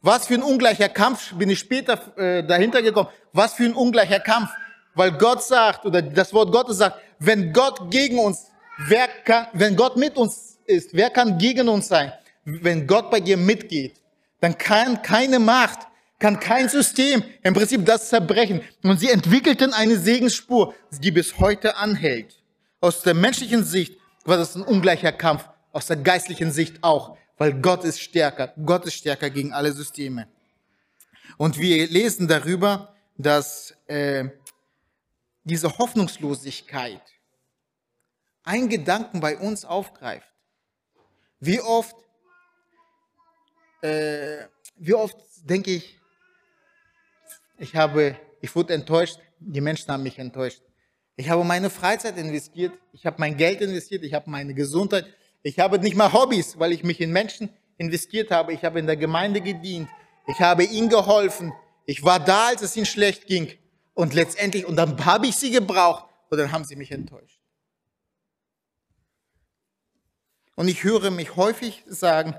Was 0.00 0.26
für 0.26 0.34
ein 0.34 0.42
ungleicher 0.42 0.88
Kampf, 0.88 1.34
bin 1.34 1.50
ich 1.50 1.58
später 1.58 2.16
äh, 2.16 2.44
dahinter 2.44 2.82
gekommen. 2.82 3.08
Was 3.32 3.54
für 3.54 3.64
ein 3.64 3.74
ungleicher 3.74 4.20
Kampf. 4.20 4.50
Weil 4.94 5.12
Gott 5.12 5.42
sagt, 5.44 5.84
oder 5.84 6.02
das 6.02 6.32
Wort 6.32 6.50
Gottes 6.52 6.78
sagt, 6.78 6.98
wenn 7.20 7.52
Gott 7.52 7.90
gegen 7.90 8.18
uns, 8.18 8.46
wer 8.88 9.08
kann, 9.24 9.46
wenn 9.52 9.76
Gott 9.76 9.96
mit 9.96 10.16
uns 10.16 10.58
ist, 10.66 10.90
wer 10.92 11.10
kann 11.10 11.38
gegen 11.38 11.68
uns 11.68 11.88
sein? 11.88 12.12
Wenn 12.44 12.86
Gott 12.86 13.10
bei 13.10 13.20
dir 13.20 13.36
mitgeht, 13.36 14.00
dann 14.40 14.56
kann 14.56 15.02
keine 15.02 15.38
Macht, 15.38 15.80
kann 16.18 16.40
kein 16.40 16.68
System 16.68 17.22
im 17.42 17.54
Prinzip 17.54 17.84
das 17.84 18.08
zerbrechen. 18.08 18.62
Und 18.82 18.98
sie 18.98 19.10
entwickelten 19.10 19.72
eine 19.72 19.96
Segensspur, 19.96 20.74
die 20.90 21.10
bis 21.10 21.38
heute 21.38 21.76
anhält. 21.76 22.37
Aus 22.80 23.02
der 23.02 23.14
menschlichen 23.14 23.64
Sicht 23.64 23.98
war 24.24 24.36
das 24.36 24.54
ein 24.54 24.62
ungleicher 24.62 25.12
Kampf, 25.12 25.48
aus 25.72 25.86
der 25.86 25.96
geistlichen 25.96 26.52
Sicht 26.52 26.82
auch, 26.82 27.16
weil 27.36 27.60
Gott 27.60 27.84
ist 27.84 28.00
stärker. 28.00 28.52
Gott 28.64 28.86
ist 28.86 28.94
stärker 28.94 29.30
gegen 29.30 29.52
alle 29.52 29.72
Systeme. 29.72 30.28
Und 31.36 31.58
wir 31.58 31.88
lesen 31.88 32.28
darüber, 32.28 32.94
dass 33.16 33.74
äh, 33.86 34.28
diese 35.42 35.76
Hoffnungslosigkeit 35.76 37.02
ein 38.44 38.68
Gedanken 38.68 39.20
bei 39.20 39.36
uns 39.36 39.64
aufgreift. 39.64 40.28
Wie 41.40 41.60
oft, 41.60 41.96
äh, 43.82 44.46
wie 44.76 44.94
oft 44.94 45.16
denke 45.42 45.72
ich, 45.72 46.00
ich 47.58 47.74
habe, 47.74 48.16
ich 48.40 48.54
wurde 48.54 48.74
enttäuscht, 48.74 49.18
die 49.40 49.60
Menschen 49.60 49.92
haben 49.92 50.04
mich 50.04 50.18
enttäuscht. 50.18 50.62
Ich 51.18 51.28
habe 51.30 51.42
meine 51.42 51.68
Freizeit 51.68 52.16
investiert, 52.16 52.78
ich 52.92 53.04
habe 53.04 53.16
mein 53.18 53.36
Geld 53.36 53.60
investiert, 53.60 54.04
ich 54.04 54.14
habe 54.14 54.30
meine 54.30 54.54
Gesundheit, 54.54 55.04
ich 55.42 55.58
habe 55.58 55.80
nicht 55.80 55.96
mal 55.96 56.12
Hobbys, 56.12 56.60
weil 56.60 56.70
ich 56.70 56.84
mich 56.84 57.00
in 57.00 57.10
Menschen 57.10 57.50
investiert 57.76 58.30
habe. 58.30 58.52
Ich 58.52 58.64
habe 58.64 58.78
in 58.78 58.86
der 58.86 58.96
Gemeinde 58.96 59.40
gedient, 59.40 59.88
ich 60.28 60.38
habe 60.38 60.62
ihnen 60.62 60.88
geholfen, 60.88 61.52
ich 61.86 62.04
war 62.04 62.20
da, 62.20 62.46
als 62.46 62.62
es 62.62 62.76
ihnen 62.76 62.86
schlecht 62.86 63.26
ging. 63.26 63.50
Und 63.94 64.14
letztendlich, 64.14 64.64
und 64.64 64.76
dann 64.76 65.04
habe 65.04 65.26
ich 65.26 65.34
sie 65.34 65.50
gebraucht 65.50 66.08
und 66.30 66.38
dann 66.38 66.52
haben 66.52 66.62
sie 66.62 66.76
mich 66.76 66.92
enttäuscht. 66.92 67.40
Und 70.54 70.68
ich 70.68 70.84
höre 70.84 71.10
mich 71.10 71.34
häufig 71.34 71.82
sagen, 71.88 72.36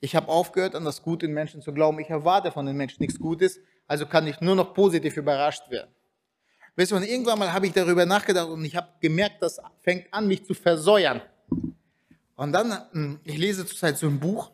ich 0.00 0.14
habe 0.14 0.28
aufgehört, 0.28 0.74
an 0.74 0.84
das 0.84 1.00
Gute 1.00 1.24
in 1.24 1.32
Menschen 1.32 1.62
zu 1.62 1.72
glauben. 1.72 1.98
Ich 2.00 2.10
erwarte 2.10 2.52
von 2.52 2.66
den 2.66 2.76
Menschen 2.76 3.00
nichts 3.00 3.18
Gutes, 3.18 3.58
also 3.86 4.04
kann 4.04 4.26
ich 4.26 4.42
nur 4.42 4.54
noch 4.54 4.74
positiv 4.74 5.16
überrascht 5.16 5.70
werden. 5.70 5.95
Weißt 6.76 6.90
du, 6.92 6.96
und 6.96 7.04
irgendwann 7.04 7.38
mal 7.38 7.50
habe 7.50 7.66
ich 7.66 7.72
darüber 7.72 8.04
nachgedacht 8.04 8.48
und 8.48 8.62
ich 8.64 8.76
habe 8.76 8.88
gemerkt, 9.00 9.40
das 9.40 9.58
fängt 9.80 10.12
an, 10.12 10.26
mich 10.28 10.44
zu 10.44 10.52
versäuern. 10.52 11.22
Und 12.36 12.52
dann, 12.52 12.78
hm, 12.92 13.20
ich 13.24 13.38
lese 13.38 13.64
zurzeit 13.64 13.96
so 13.96 14.06
ein 14.06 14.20
Buch, 14.20 14.50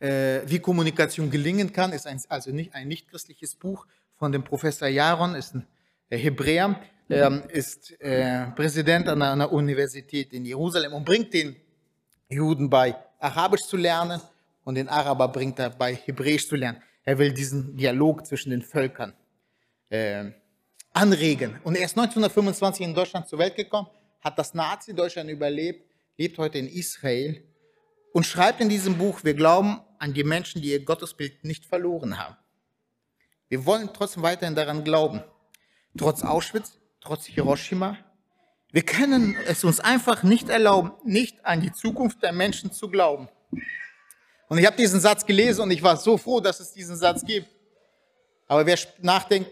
äh, 0.00 0.40
wie 0.46 0.58
Kommunikation 0.58 1.30
gelingen 1.30 1.72
kann, 1.72 1.92
ist 1.92 2.08
ein, 2.08 2.20
also 2.28 2.50
nicht 2.50 2.74
ein 2.74 2.88
nichtchristliches 2.88 3.54
Buch 3.54 3.86
von 4.16 4.32
dem 4.32 4.42
Professor 4.42 4.88
Jaron, 4.88 5.36
ist 5.36 5.54
ein 5.54 5.64
Hebräer, 6.10 6.80
ähm, 7.08 7.44
ist 7.48 7.98
äh, 8.00 8.46
Präsident 8.56 9.08
an 9.08 9.22
einer 9.22 9.52
Universität 9.52 10.32
in 10.32 10.44
Jerusalem 10.44 10.92
und 10.92 11.04
bringt 11.04 11.32
den 11.32 11.54
Juden 12.28 12.68
bei, 12.68 12.96
Arabisch 13.20 13.62
zu 13.62 13.76
lernen 13.76 14.20
und 14.64 14.74
den 14.74 14.88
Araber 14.88 15.28
bringt 15.28 15.60
er 15.60 15.70
bei, 15.70 15.94
Hebräisch 15.94 16.48
zu 16.48 16.56
lernen. 16.56 16.82
Er 17.04 17.16
will 17.18 17.32
diesen 17.32 17.76
Dialog 17.76 18.26
zwischen 18.26 18.50
den 18.50 18.62
Völkern 18.62 19.14
äh, 19.88 20.32
anregen. 20.96 21.60
Und 21.62 21.76
er 21.76 21.84
ist 21.84 21.96
1925 21.96 22.84
in 22.86 22.94
Deutschland 22.94 23.28
zur 23.28 23.38
Welt 23.38 23.54
gekommen, 23.54 23.88
hat 24.20 24.38
das 24.38 24.54
Nazi-Deutschland 24.54 25.30
überlebt, 25.30 25.84
lebt 26.16 26.38
heute 26.38 26.58
in 26.58 26.68
Israel 26.68 27.44
und 28.12 28.24
schreibt 28.24 28.60
in 28.60 28.68
diesem 28.68 28.96
Buch, 28.96 29.22
wir 29.22 29.34
glauben 29.34 29.80
an 29.98 30.14
die 30.14 30.24
Menschen, 30.24 30.62
die 30.62 30.70
ihr 30.70 30.84
Gottesbild 30.84 31.44
nicht 31.44 31.66
verloren 31.66 32.18
haben. 32.18 32.36
Wir 33.48 33.64
wollen 33.66 33.90
trotzdem 33.92 34.22
weiterhin 34.22 34.54
daran 34.54 34.84
glauben. 34.84 35.22
Trotz 35.96 36.22
Auschwitz, 36.22 36.78
trotz 37.00 37.26
Hiroshima. 37.26 37.98
Wir 38.72 38.82
können 38.82 39.36
es 39.46 39.64
uns 39.64 39.80
einfach 39.80 40.22
nicht 40.22 40.48
erlauben, 40.48 40.92
nicht 41.04 41.44
an 41.44 41.60
die 41.60 41.72
Zukunft 41.72 42.22
der 42.22 42.32
Menschen 42.32 42.72
zu 42.72 42.88
glauben. 42.88 43.28
Und 44.48 44.58
ich 44.58 44.66
habe 44.66 44.76
diesen 44.76 45.00
Satz 45.00 45.26
gelesen 45.26 45.62
und 45.62 45.70
ich 45.70 45.82
war 45.82 45.96
so 45.96 46.16
froh, 46.16 46.40
dass 46.40 46.60
es 46.60 46.72
diesen 46.72 46.96
Satz 46.96 47.24
gibt. 47.24 47.48
Aber 48.48 48.64
wer 48.64 48.78
nachdenkt, 49.00 49.50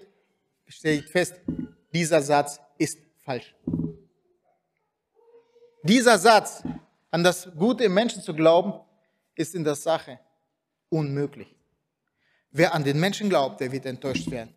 stellt 0.66 1.09
fest, 1.09 1.35
dieser 1.92 2.20
Satz 2.22 2.61
ist 2.79 2.98
falsch. 3.24 3.55
Dieser 5.83 6.18
Satz, 6.18 6.62
an 7.11 7.22
das 7.22 7.48
Gute 7.57 7.85
im 7.85 7.94
Menschen 7.94 8.22
zu 8.22 8.35
glauben, 8.35 8.72
ist 9.35 9.55
in 9.55 9.64
der 9.64 9.74
Sache 9.74 10.18
unmöglich. 10.88 11.55
Wer 12.50 12.74
an 12.74 12.85
den 12.85 12.98
Menschen 12.98 13.29
glaubt, 13.29 13.61
der 13.61 13.70
wird 13.70 13.85
enttäuscht 13.87 14.31
werden. 14.31 14.55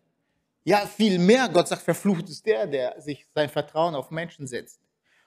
Ja, 0.64 0.86
viel 0.86 1.18
mehr, 1.18 1.48
Gott 1.48 1.68
sagt, 1.68 1.82
verflucht 1.82 2.28
ist 2.28 2.44
der, 2.44 2.66
der 2.66 3.00
sich 3.00 3.26
sein 3.34 3.48
Vertrauen 3.48 3.94
auf 3.94 4.10
Menschen 4.10 4.46
setzt. 4.46 4.80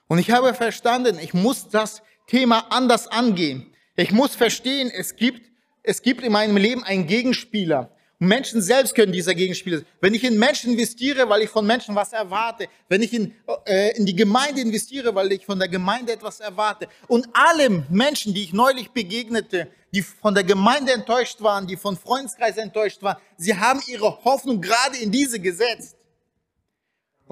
Und 0.08 0.18
ich 0.18 0.30
habe 0.30 0.54
verstanden, 0.54 1.18
ich 1.18 1.34
muss 1.34 1.68
das 1.68 2.02
Thema 2.26 2.66
anders 2.70 3.08
angehen. 3.08 3.74
Ich 3.96 4.12
muss 4.12 4.34
verstehen, 4.34 4.90
es 4.90 5.16
gibt, 5.16 5.50
es 5.82 6.02
gibt 6.02 6.22
in 6.22 6.32
meinem 6.32 6.56
Leben 6.56 6.84
einen 6.84 7.06
Gegenspieler. 7.06 7.94
Menschen 8.22 8.62
selbst 8.62 8.94
können 8.94 9.12
dieser 9.12 9.34
Gegenspieler. 9.34 9.82
Wenn 10.00 10.14
ich 10.14 10.22
in 10.22 10.38
Menschen 10.38 10.72
investiere, 10.72 11.28
weil 11.28 11.42
ich 11.42 11.50
von 11.50 11.66
Menschen 11.66 11.94
was 11.94 12.12
erwarte, 12.12 12.68
wenn 12.88 13.02
ich 13.02 13.12
in, 13.12 13.34
äh, 13.66 13.96
in 13.96 14.06
die 14.06 14.14
Gemeinde 14.14 14.60
investiere, 14.60 15.14
weil 15.14 15.32
ich 15.32 15.44
von 15.44 15.58
der 15.58 15.68
Gemeinde 15.68 16.12
etwas 16.12 16.38
erwarte, 16.40 16.88
und 17.08 17.28
alle 17.32 17.84
Menschen, 17.90 18.32
die 18.32 18.44
ich 18.44 18.52
neulich 18.52 18.90
begegnete, 18.90 19.68
die 19.92 20.02
von 20.02 20.34
der 20.34 20.44
Gemeinde 20.44 20.92
enttäuscht 20.92 21.40
waren, 21.40 21.66
die 21.66 21.76
von 21.76 21.96
Freundeskreis 21.96 22.56
enttäuscht 22.56 23.02
waren, 23.02 23.16
sie 23.36 23.54
haben 23.54 23.82
ihre 23.88 24.24
Hoffnung 24.24 24.60
gerade 24.60 24.96
in 24.98 25.10
diese 25.10 25.40
gesetzt. 25.40 25.96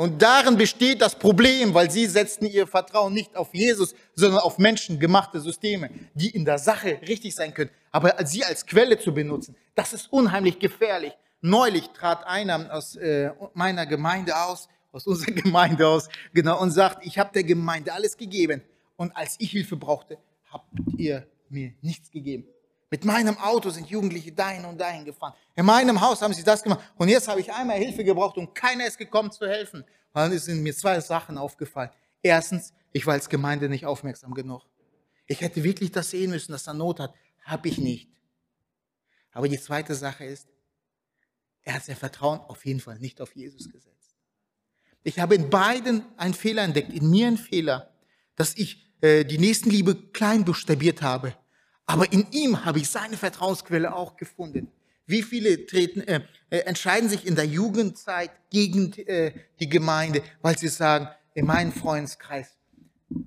Und 0.01 0.23
darin 0.23 0.57
besteht 0.57 1.03
das 1.03 1.15
Problem, 1.15 1.75
weil 1.75 1.91
sie 1.91 2.07
setzten 2.07 2.47
ihr 2.47 2.67
Vertrauen 2.67 3.13
nicht 3.13 3.37
auf 3.37 3.53
Jesus, 3.53 3.95
sondern 4.15 4.41
auf 4.41 4.57
menschengemachte 4.57 5.39
Systeme, 5.41 5.91
die 6.15 6.31
in 6.31 6.47
der 6.47 6.57
Sache 6.57 6.99
richtig 7.07 7.35
sein 7.35 7.53
können. 7.53 7.69
Aber 7.91 8.15
sie 8.25 8.43
als 8.43 8.65
Quelle 8.65 8.99
zu 8.99 9.13
benutzen, 9.13 9.55
das 9.75 9.93
ist 9.93 10.11
unheimlich 10.11 10.59
gefährlich. 10.59 11.13
Neulich 11.43 11.91
trat 11.91 12.27
einer 12.27 12.73
aus 12.75 12.97
äh, 12.97 13.31
meiner 13.53 13.85
Gemeinde 13.85 14.35
aus, 14.35 14.71
aus 14.91 15.07
unserer 15.07 15.33
Gemeinde 15.43 15.87
aus, 15.87 16.09
genau, 16.33 16.59
und 16.63 16.71
sagt, 16.71 17.05
ich 17.05 17.19
habe 17.19 17.29
der 17.35 17.45
Gemeinde 17.45 17.93
alles 17.93 18.17
gegeben. 18.17 18.63
Und 18.97 19.15
als 19.15 19.37
ich 19.39 19.51
Hilfe 19.51 19.77
brauchte, 19.77 20.17
habt 20.51 20.67
ihr 20.97 21.27
mir 21.51 21.75
nichts 21.83 22.11
gegeben. 22.11 22.47
Mit 22.91 23.05
meinem 23.05 23.39
Auto 23.39 23.71
sind 23.71 23.89
Jugendliche 23.89 24.33
dahin 24.33 24.65
und 24.65 24.77
dahin 24.77 25.05
gefahren. 25.05 25.35
In 25.55 25.65
meinem 25.65 26.01
Haus 26.01 26.21
haben 26.23 26.35
sie 26.35 26.43
das 26.43 26.61
gemacht. 26.61 26.81
Und 26.97 27.09
jetzt 27.09 27.29
habe 27.29 27.41
ich 27.41 27.53
einmal 27.53 27.79
Hilfe 27.79 28.03
gebraucht 28.03 28.37
und 28.37 28.53
keiner 28.53 28.85
ist 28.85 28.99
gekommen 28.99 29.31
zu 29.31 29.47
helfen. 29.47 29.83
Und 29.83 29.87
dann 30.15 30.37
sind 30.37 30.61
mir 30.61 30.75
zwei 30.75 31.01
Sachen 31.01 31.39
aufgefallen. 31.39 31.91
Erstens, 32.21 32.73
ich 32.93 33.07
war 33.07 33.15
als 33.15 33.29
Gemeinde 33.29 33.69
nicht 33.69 33.87
aufmerksam 33.87 34.35
genug. 34.35 34.63
Ich 35.27 35.41
hätte 35.41 35.63
wirklich 35.63 35.93
das 35.93 36.11
sehen 36.11 36.31
müssen, 36.31 36.51
dass 36.51 36.67
er 36.67 36.75
Not 36.75 36.99
hat. 36.99 37.15
Habe 37.45 37.69
ich 37.69 37.79
nicht. 37.79 38.11
Aber 39.31 39.49
die 39.49 39.61
zweite 39.61 39.95
Sache 39.95 40.25
ist, 40.25 40.49
er 41.63 41.75
hat 41.75 41.85
sein 41.85 41.95
Vertrauen 41.95 42.41
auf 42.41 42.67
jeden 42.67 42.81
Fall 42.81 42.99
nicht 42.99 43.21
auf 43.21 43.37
Jesus 43.37 43.71
gesetzt. 43.71 44.17
Ich 45.05 45.21
habe 45.21 45.37
in 45.37 45.49
beiden 45.49 46.05
einen 46.17 46.35
Fehler 46.35 46.65
entdeckt, 46.65 46.93
in 46.93 47.09
mir 47.09 47.29
einen 47.29 47.39
Fehler, 47.39 47.95
dass 48.35 48.57
ich 48.57 48.93
äh, 49.01 49.25
die 49.25 49.39
Nächstenliebe 49.39 49.95
klein 50.11 50.45
buchstabiert 50.45 51.03
habe 51.03 51.37
aber 51.91 52.13
in 52.13 52.25
ihm 52.31 52.65
habe 52.65 52.79
ich 52.79 52.89
seine 52.89 53.17
Vertrauensquelle 53.17 53.95
auch 53.95 54.17
gefunden. 54.17 54.71
Wie 55.07 55.23
viele 55.25 55.67
treten, 55.67 56.03
äh, 56.03 56.21
äh, 56.49 56.59
entscheiden 56.59 57.09
sich 57.09 57.27
in 57.27 57.35
der 57.35 57.47
Jugendzeit 57.47 58.31
gegen 58.49 58.93
äh, 58.93 59.33
die 59.59 59.69
Gemeinde, 59.69 60.23
weil 60.41 60.57
sie 60.57 60.69
sagen, 60.69 61.09
in 61.35 61.47
meinem 61.47 61.73
Freundeskreis 61.73 62.57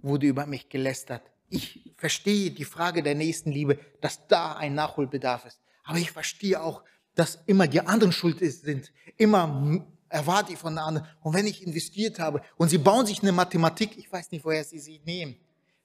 wurde 0.02 0.28
über 0.28 0.46
mich 0.46 0.70
gelästert. 0.70 1.24
Ich 1.50 1.94
verstehe 1.98 2.52
die 2.52 2.64
Frage 2.64 3.04
der 3.04 3.16
Nächstenliebe, 3.16 3.78
dass 4.00 4.28
da 4.28 4.54
ein 4.54 4.76
Nachholbedarf 4.76 5.46
ist. 5.46 5.60
Aber 5.84 5.98
ich 5.98 6.12
verstehe 6.12 6.62
auch, 6.62 6.84
dass 7.16 7.40
immer 7.46 7.68
die 7.68 7.82
anderen 7.82 8.14
schuld 8.14 8.40
sind. 8.40 8.94
Immer 9.18 9.86
erwarte 10.08 10.54
ich 10.54 10.58
von 10.58 10.76
der 10.76 10.86
anderen. 10.86 11.08
Und 11.22 11.34
wenn 11.34 11.48
ich 11.48 11.68
investiert 11.68 12.18
habe 12.18 12.42
und 12.56 12.70
sie 12.70 12.78
bauen 12.78 13.06
sich 13.06 13.22
eine 13.22 13.34
Mathematik, 13.34 13.98
ich 13.98 14.10
weiß 14.10 14.32
nicht, 14.32 14.46
woher 14.46 14.64
sie 14.64 14.80
sie 14.80 15.02
nehmen. 15.04 15.36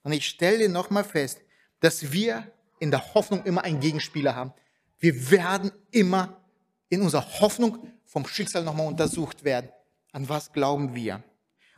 Und 0.04 0.12
ich 0.12 0.28
stelle 0.28 0.68
nochmal 0.68 1.02
fest, 1.02 1.40
dass 1.80 2.12
wir 2.12 2.52
in 2.80 2.90
der 2.90 3.14
Hoffnung 3.14 3.44
immer 3.44 3.64
einen 3.64 3.80
Gegenspieler 3.80 4.34
haben. 4.34 4.52
Wir 4.98 5.30
werden 5.30 5.70
immer 5.90 6.40
in 6.88 7.02
unserer 7.02 7.40
Hoffnung 7.40 7.86
vom 8.04 8.26
Schicksal 8.26 8.64
nochmal 8.64 8.86
untersucht 8.86 9.44
werden. 9.44 9.70
An 10.12 10.28
was 10.28 10.52
glauben 10.52 10.94
wir? 10.94 11.22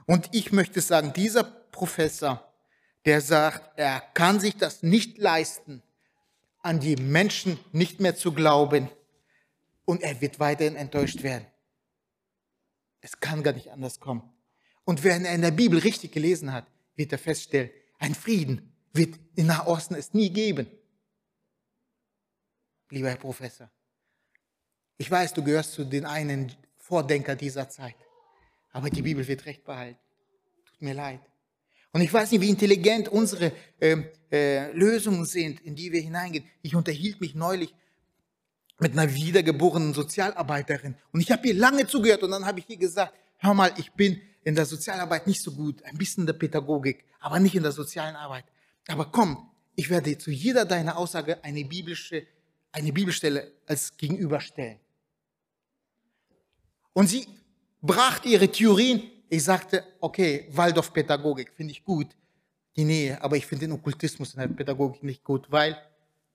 Und 0.07 0.29
ich 0.33 0.53
möchte 0.53 0.81
sagen, 0.81 1.13
dieser 1.13 1.45
Professor, 1.45 2.53
der 3.05 3.21
sagt, 3.21 3.79
er 3.79 4.01
kann 4.15 4.41
sich 4.41 4.57
das 4.57 4.83
nicht 4.83 5.19
leisten, 5.19 5.83
an 6.63 6.81
die 6.81 6.97
Menschen 6.97 7.59
nicht 7.73 8.01
mehr 8.01 8.15
zu 8.15 8.33
glauben 8.33 8.89
und 9.85 10.03
er 10.03 10.21
wird 10.21 10.39
weiterhin 10.41 10.77
enttäuscht 10.77 11.23
werden. 11.23 11.47
Es 13.01 13.19
kann 13.19 13.43
gar 13.43 13.53
nicht 13.53 13.71
anders 13.71 13.99
kommen. 13.99 14.23
Und 14.85 15.05
wenn 15.05 15.25
er 15.25 15.35
in 15.35 15.43
der 15.43 15.51
Bibel 15.51 15.79
richtig 15.79 16.13
gelesen 16.13 16.53
hat, 16.53 16.67
wird 16.97 17.13
er 17.13 17.19
feststellen, 17.19 17.71
ein 17.99 18.15
Frieden 18.15 18.73
wird 18.93 19.19
in 19.37 19.47
Nahosten 19.47 19.95
es 19.95 20.13
nie 20.13 20.31
geben 20.31 20.67
lieber 22.91 23.09
Herr 23.09 23.17
Professor. 23.17 23.71
Ich 24.99 25.11
weiß, 25.11 25.33
du 25.35 25.43
gehörst 25.43 25.73
zu 25.73 25.85
den 25.85 26.05
einen 26.05 26.53
Vordenker 26.77 27.37
dieser 27.37 27.69
Zeit, 27.69 27.97
aber 28.73 28.91
die 28.91 29.03
Bibel 29.03 29.27
wird 29.27 29.47
recht 29.47 29.65
behalten. 29.65 29.99
Tut 30.67 30.83
mir 30.83 30.95
leid. 30.95 31.21
Und 31.93 32.03
ich 32.03 32.13
weiß 32.13 32.31
nicht, 32.31 32.41
wie 32.41 32.51
intelligent 32.51 33.09
unsere 33.09 33.53
äh, 33.81 33.97
äh, 34.31 34.73
Lösungen 34.73 35.25
sind, 35.25 35.61
in 35.61 35.75
die 35.75 35.91
wir 35.91 36.01
hineingehen. 36.01 36.45
Ich 36.63 36.77
unterhielt 36.77 37.21
mich 37.21 37.35
neulich 37.35 37.75
mit 38.79 38.93
einer 38.93 39.13
wiedergeborenen 39.13 39.93
Sozialarbeiterin 39.93 40.97
und 41.13 41.21
ich 41.21 41.31
habe 41.31 41.49
ihr 41.49 41.55
lange 41.55 41.87
zugehört 41.87 42.23
und 42.23 42.31
dann 42.31 42.47
habe 42.47 42.61
ich 42.61 42.71
ihr 42.71 42.79
gesagt, 42.79 43.13
hör 43.39 43.53
mal, 43.53 43.73
ich 43.77 43.93
bin 43.93 44.21
in 44.43 44.55
der 44.55 44.65
Sozialarbeit 44.65 45.27
nicht 45.27 45.43
so 45.43 45.53
gut, 45.53 45.83
ein 45.83 45.99
bisschen 45.99 46.23
in 46.23 46.27
der 46.27 46.35
Pädagogik, 46.35 47.05
aber 47.19 47.41
nicht 47.41 47.55
in 47.55 47.63
der 47.63 47.73
sozialen 47.73 48.17
Arbeit. 48.17 48.45
Aber 48.89 49.07
komm, 49.07 49.51
ich 49.77 49.91
werde 49.91 50.17
zu 50.17 50.31
jeder 50.31 50.65
deiner 50.65 50.97
Aussage 50.97 51.45
eine 51.45 51.65
biblische 51.65 52.27
eine 52.73 52.93
Bibelstelle 52.93 53.53
als 53.67 53.97
gegenüberstellen. 53.97 54.79
Und 56.93 57.09
sie 57.09 57.27
brachte 57.81 58.29
ihre 58.29 58.49
Theorien. 58.49 59.03
Ich 59.29 59.45
sagte, 59.45 59.85
okay, 60.01 60.49
Waldorf-Pädagogik 60.51 61.53
finde 61.53 61.73
ich 61.73 61.85
gut, 61.85 62.09
die 62.77 62.85
Nähe, 62.85 63.23
aber 63.23 63.37
ich 63.37 63.47
finde 63.47 63.67
den 63.67 63.73
Okkultismus 63.73 64.35
in 64.35 64.41
der 64.41 64.49
Pädagogik 64.49 65.03
nicht 65.03 65.23
gut, 65.25 65.47
weil 65.51 65.77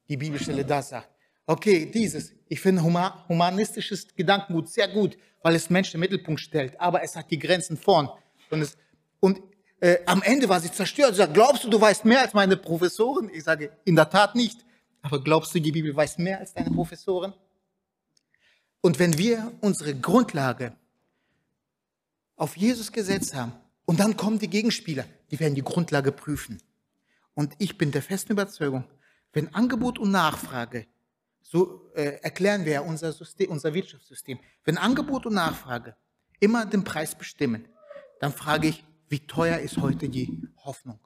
die 0.08 0.18
Bibelstelle 0.18 0.64
das 0.64 0.90
sagt. 0.90 1.10
Okay, 1.46 1.86
dieses, 1.94 2.34
ich 2.48 2.60
finde 2.60 2.82
humanistisches 2.84 4.08
Gedankengut 4.16 4.70
sehr 4.70 4.88
gut, 4.88 5.18
weil 5.44 5.56
es 5.56 5.70
Menschen 5.70 5.96
im 5.96 6.00
Mittelpunkt 6.02 6.42
stellt, 6.42 6.80
aber 6.80 7.04
es 7.04 7.16
hat 7.16 7.30
die 7.30 7.38
Grenzen 7.38 7.78
vorn. 7.78 8.10
Und, 8.50 8.62
es, 8.62 8.78
und 9.20 9.42
äh, 9.80 9.98
am 10.06 10.22
Ende 10.24 10.50
war 10.50 10.60
sie 10.60 10.72
zerstört. 10.72 11.12
Sie 11.12 11.18
sagt, 11.18 11.34
glaubst 11.34 11.64
du, 11.64 11.70
du 11.70 11.80
weißt 11.80 12.06
mehr 12.06 12.22
als 12.22 12.34
meine 12.34 12.58
Professoren? 12.58 13.30
Ich 13.32 13.44
sage, 13.44 13.72
in 13.84 13.96
der 13.96 14.10
Tat 14.10 14.36
nicht. 14.36 14.66
Aber 15.06 15.22
glaubst 15.24 15.54
du, 15.54 15.60
die 15.60 15.72
Bibel 15.72 15.96
weiß 15.96 16.18
mehr 16.18 16.40
als 16.40 16.56
deine 16.56 16.72
Professoren? 16.72 17.32
Und 18.82 18.98
wenn 18.98 19.20
wir 19.20 19.52
unsere 19.62 19.94
Grundlage 19.94 20.76
auf 22.36 22.58
Jesus 22.58 22.92
gesetzt 22.92 23.36
haben 23.36 23.54
und 23.86 24.00
dann 24.00 24.18
kommen 24.18 24.40
die 24.40 24.50
Gegenspieler, 24.50 25.06
die 25.30 25.40
werden 25.40 25.54
die 25.54 25.62
Grundlage 25.62 26.12
prüfen. 26.12 26.60
Und 27.36 27.54
ich 27.60 27.78
bin 27.78 27.92
der 27.92 28.02
festen 28.02 28.32
Überzeugung, 28.32 28.84
wenn 29.32 29.54
Angebot 29.54 30.00
und 30.00 30.10
Nachfrage, 30.10 30.88
so 31.44 31.92
äh, 31.94 32.18
erklären 32.24 32.66
wir 32.66 32.74
ja 32.74 32.82
unser, 32.82 33.14
System, 33.14 33.52
unser 33.52 33.76
Wirtschaftssystem, 33.76 34.40
wenn 34.64 34.80
Angebot 34.80 35.28
und 35.28 35.36
Nachfrage 35.36 35.96
immer 36.40 36.66
den 36.66 36.84
Preis 36.84 37.14
bestimmen, 37.16 37.68
dann 38.20 38.34
frage 38.34 38.70
ich, 38.70 38.84
wie 39.10 39.20
teuer 39.20 39.60
ist 39.60 39.78
heute 39.78 40.10
die 40.10 40.48
Hoffnung? 40.64 41.00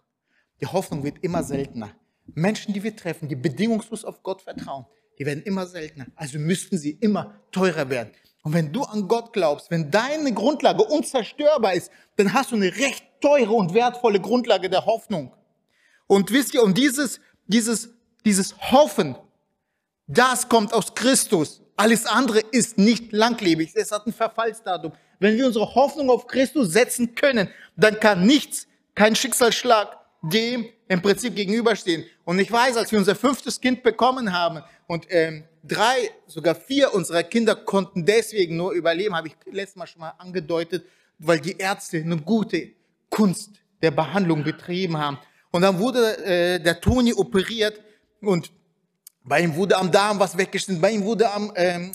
Die 0.62 0.68
Hoffnung 0.68 1.04
wird 1.04 1.22
immer 1.22 1.44
seltener. 1.44 1.99
Menschen, 2.36 2.74
die 2.74 2.84
wir 2.84 2.96
treffen, 2.96 3.28
die 3.28 3.36
bedingungslos 3.36 4.06
auf 4.06 4.24
Gott 4.24 4.42
vertrauen, 4.42 4.86
die 5.18 5.26
werden 5.26 5.44
immer 5.44 5.68
seltener. 5.68 6.08
Also 6.16 6.40
müssten 6.40 6.78
sie 6.78 6.92
immer 6.92 7.40
teurer 7.52 7.90
werden. 7.90 8.12
Und 8.44 8.54
wenn 8.54 8.72
du 8.72 8.84
an 8.84 9.08
Gott 9.08 9.34
glaubst, 9.34 9.70
wenn 9.70 9.92
deine 9.92 10.34
Grundlage 10.34 10.84
unzerstörbar 10.84 11.74
ist, 11.74 11.92
dann 12.16 12.34
hast 12.34 12.52
du 12.52 12.56
eine 12.56 12.76
recht 12.76 13.04
teure 13.20 13.52
und 13.52 13.74
wertvolle 13.74 14.22
Grundlage 14.22 14.70
der 14.70 14.86
Hoffnung. 14.86 15.36
Und 16.08 16.32
wisst 16.32 16.54
ihr, 16.54 16.64
und 16.64 16.78
dieses, 16.78 17.20
dieses, 17.48 17.90
dieses 18.26 18.58
Hoffen, 18.72 19.16
das 20.08 20.48
kommt 20.48 20.74
aus 20.74 20.96
Christus. 20.96 21.62
Alles 21.76 22.06
andere 22.06 22.40
ist 22.40 22.78
nicht 22.78 23.12
langlebig. 23.12 23.72
Es 23.76 23.92
hat 23.92 24.08
ein 24.08 24.14
Verfallsdatum. 24.14 24.94
Wenn 25.20 25.38
wir 25.38 25.46
unsere 25.46 25.76
Hoffnung 25.76 26.10
auf 26.10 26.28
Christus 26.28 26.72
setzen 26.72 27.14
können, 27.14 27.50
dann 27.76 28.00
kann 28.00 28.26
nichts, 28.26 28.68
kein 28.96 29.16
Schicksalsschlag 29.16 29.99
dem 30.22 30.66
im 30.88 31.02
Prinzip 31.02 31.36
gegenüberstehen. 31.36 32.06
Und 32.26 32.40
ich 32.40 32.52
weiß, 32.52 32.78
als 32.78 32.92
wir 32.92 33.00
unser 33.00 33.16
fünftes 33.16 33.60
Kind 33.60 33.84
bekommen 33.84 34.34
haben 34.34 34.64
und 34.88 35.06
ähm, 35.10 35.44
drei, 35.64 36.12
sogar 36.28 36.56
vier 36.56 36.94
unserer 36.94 37.24
Kinder 37.24 37.56
konnten 37.56 38.06
deswegen 38.06 38.58
nur 38.58 38.74
überleben, 38.74 39.16
habe 39.16 39.28
ich 39.28 39.36
letztes 39.52 39.76
Mal 39.76 39.88
schon 39.88 40.02
mal 40.02 40.14
angedeutet, 40.18 40.86
weil 41.20 41.40
die 41.40 41.58
Ärzte 41.58 41.98
eine 41.98 42.18
gute 42.18 42.72
Kunst 43.10 43.52
der 43.82 43.92
Behandlung 43.92 44.44
betrieben 44.44 44.98
haben. 44.98 45.18
Und 45.52 45.62
dann 45.62 45.80
wurde 45.80 46.18
äh, 46.26 46.60
der 46.60 46.80
Toni 46.80 47.14
operiert 47.14 47.80
und 48.22 48.52
bei 49.24 49.42
ihm 49.42 49.56
wurde 49.56 49.78
am 49.78 49.92
Darm 49.92 50.20
was 50.20 50.38
weggeschnitten, 50.38 50.82
bei 50.82 50.92
ihm 50.92 51.04
wurde 51.04 51.32
am, 51.32 51.52
ähm, 51.56 51.92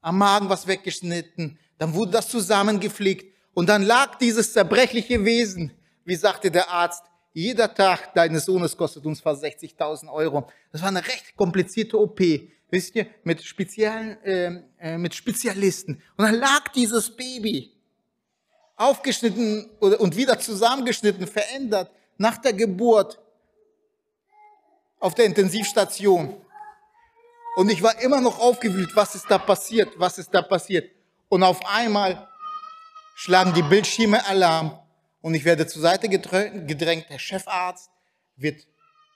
am 0.00 0.18
Magen 0.18 0.48
was 0.48 0.66
weggeschnitten, 0.66 1.58
dann 1.78 1.94
wurde 1.94 2.12
das 2.12 2.28
zusammengepflegt 2.28 3.34
und 3.54 3.68
dann 3.68 3.82
lag 3.82 4.16
dieses 4.16 4.52
zerbrechliche 4.52 5.24
Wesen, 5.24 5.72
wie 6.04 6.14
sagte 6.14 6.50
der 6.50 6.70
Arzt, 6.70 7.04
jeder 7.32 7.72
Tag 7.72 8.14
deines 8.14 8.44
Sohnes 8.46 8.76
kostet 8.76 9.04
uns 9.06 9.20
fast 9.20 9.44
60.000 9.44 10.10
Euro. 10.10 10.50
Das 10.72 10.82
war 10.82 10.88
eine 10.88 11.06
recht 11.06 11.36
komplizierte 11.36 11.98
OP, 11.98 12.20
wisst 12.70 12.96
ihr, 12.96 13.06
mit 13.24 13.42
speziellen, 13.42 14.22
äh, 14.24 14.62
äh, 14.78 14.98
mit 14.98 15.14
Spezialisten. 15.14 16.02
Und 16.16 16.24
dann 16.24 16.34
lag 16.34 16.68
dieses 16.74 17.14
Baby 17.14 17.72
aufgeschnitten 18.76 19.68
und 19.80 20.16
wieder 20.16 20.38
zusammengeschnitten, 20.38 21.26
verändert 21.26 21.90
nach 22.16 22.38
der 22.38 22.52
Geburt 22.52 23.18
auf 25.00 25.14
der 25.14 25.26
Intensivstation. 25.26 26.40
Und 27.56 27.70
ich 27.70 27.82
war 27.82 28.00
immer 28.00 28.20
noch 28.20 28.38
aufgewühlt, 28.38 28.90
was 28.94 29.14
ist 29.14 29.26
da 29.28 29.38
passiert, 29.38 29.88
was 29.96 30.18
ist 30.18 30.32
da 30.32 30.42
passiert. 30.42 30.90
Und 31.28 31.42
auf 31.42 31.60
einmal 31.66 32.28
schlagen 33.16 33.52
die 33.52 33.62
Bildschirme 33.62 34.24
Alarm 34.26 34.78
und 35.20 35.34
ich 35.34 35.44
werde 35.44 35.66
zur 35.66 35.82
Seite 35.82 36.08
gedrängt. 36.08 37.06
Der 37.10 37.18
Chefarzt 37.18 37.90
wird 38.36 38.66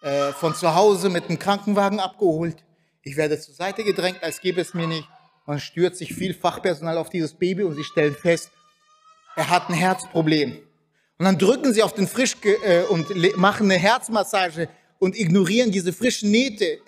äh, 0.03 0.33
von 0.33 0.55
zu 0.55 0.75
Hause 0.75 1.09
mit 1.09 1.29
dem 1.29 1.39
Krankenwagen 1.39 2.01
abgeholt. 2.01 2.57
Ich 3.03 3.17
werde 3.17 3.39
zur 3.39 3.55
Seite 3.55 3.85
gedrängt, 3.85 4.23
als 4.23 4.41
gäbe 4.41 4.61
es 4.61 4.75
mir 4.75 4.87
nicht. 4.87 5.09
Man 5.47 5.59
stürzt 5.59 5.99
sich 5.99 6.15
viel 6.15 6.35
Fachpersonal 6.35 6.99
auf 6.99 7.11
dieses 7.11 7.35
Baby 7.35 7.65
und 7.65 7.75
sie 7.75 7.85
stellen 7.85 8.15
fest, 8.15 8.51
er 9.35 9.49
hat 9.49 9.69
ein 9.69 9.75
Herzproblem. 9.75 10.59
Und 11.19 11.25
dann 11.25 11.39
drücken 11.39 11.73
sie 11.73 11.83
auf 11.83 11.95
den 11.95 12.07
Frisch 12.07 12.37
äh, 12.43 12.83
und 12.83 13.37
machen 13.37 13.71
eine 13.71 13.79
Herzmassage 13.81 14.69
und 14.99 15.17
ignorieren 15.19 15.71
diese 15.71 15.93
frischen 15.93 16.31
Nähte 16.31 16.81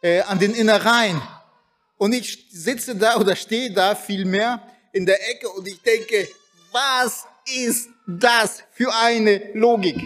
äh, 0.00 0.22
an 0.22 0.38
den 0.38 0.54
Innereien. 0.54 1.20
Und 1.96 2.12
ich 2.12 2.46
sitze 2.50 2.96
da 2.96 3.16
oder 3.16 3.36
stehe 3.36 3.72
da 3.72 3.94
vielmehr 3.94 4.62
in 4.92 5.06
der 5.06 5.28
Ecke 5.30 5.48
und 5.48 5.66
ich 5.66 5.80
denke, 5.82 6.28
was 6.72 7.26
ist 7.46 7.88
das 8.06 8.64
für 8.70 8.92
eine 8.94 9.52
Logik? 9.54 9.96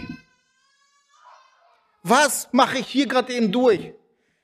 Was 2.03 2.47
mache 2.51 2.79
ich 2.79 2.87
hier 2.87 3.07
gerade 3.07 3.33
eben 3.33 3.51
durch? 3.51 3.93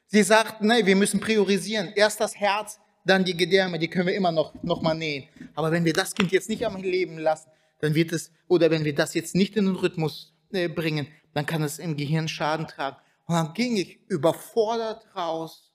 Sie 0.08 0.24
sagt, 0.24 0.62
nein, 0.62 0.86
wir 0.86 0.96
müssen 0.96 1.20
priorisieren. 1.20 1.91
Erst 1.96 2.20
das 2.20 2.36
Herz, 2.36 2.80
dann 3.06 3.24
die 3.24 3.36
Gedärme, 3.36 3.80
die 3.80 3.88
können 3.88 4.08
wir 4.08 4.15
immer 4.15 4.32
noch, 4.32 4.54
noch 4.63 4.82
mal 4.82 4.94
nähen. 4.94 5.28
Aber 5.56 5.72
wenn 5.72 5.86
wir 5.86 5.94
das 5.94 6.13
Kind 6.13 6.32
jetzt 6.32 6.50
nicht 6.50 6.65
am 6.65 6.82
Leben 6.82 7.18
lassen, 7.18 7.50
dann 7.82 7.96
wird 7.96 8.12
es, 8.12 8.32
oder 8.48 8.72
wenn 8.72 8.84
wir 8.84 8.96
das 8.96 9.13
jetzt 9.13 9.36
nicht 9.36 9.56
in 9.56 9.65
den 9.65 9.76
Rhythmus 9.76 10.34
äh, 10.52 10.68
bringen, 10.68 11.08
dann 11.34 11.46
kann 11.46 11.63
es 11.63 11.80
im 11.80 11.96
Gehirn 11.98 12.28
Schaden 12.28 12.68
tragen. 12.68 12.98
Und 13.26 13.36
dann 13.36 13.54
ging 13.54 13.78
ich 13.78 14.00
überfordert 14.08 15.06
raus 15.15 15.74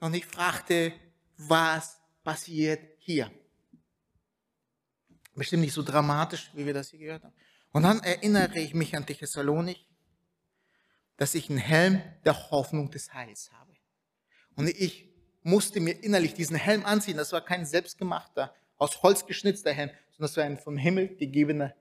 und 0.00 0.14
ich 0.14 0.26
fragte, 0.26 0.92
was 1.36 1.98
passiert 2.24 2.80
hier? 2.98 3.30
Bestimmt 5.34 5.62
nicht 5.62 5.74
so 5.74 5.82
dramatisch, 5.82 6.50
wie 6.54 6.66
wir 6.66 6.74
das 6.74 6.90
hier 6.90 6.98
gehört 6.98 7.24
haben. 7.24 7.34
Und 7.72 7.84
dann 7.84 8.00
erinnere 8.00 8.58
ich 8.58 8.74
mich 8.74 8.96
an 8.96 9.06
Thessalonik, 9.06 9.78
dass 11.16 11.34
ich 11.34 11.48
einen 11.48 11.58
Helm 11.58 12.02
der 12.24 12.50
Hoffnung 12.50 12.90
des 12.90 13.12
Heils 13.14 13.50
habe. 13.52 13.72
Und 14.56 14.68
ich 14.68 15.08
musste 15.42 15.80
mir 15.80 15.92
innerlich 15.92 16.34
diesen 16.34 16.56
Helm 16.56 16.84
anziehen. 16.84 17.16
Das 17.16 17.32
war 17.32 17.44
kein 17.44 17.64
selbstgemachter, 17.64 18.54
aus 18.76 19.02
Holz 19.02 19.26
geschnitzter 19.26 19.72
Helm, 19.72 19.90
sondern 20.10 20.28
das 20.28 20.36
war 20.36 20.44
ein 20.44 20.58
vom 20.58 20.76
Himmel 20.76 21.16
gegebener 21.16 21.74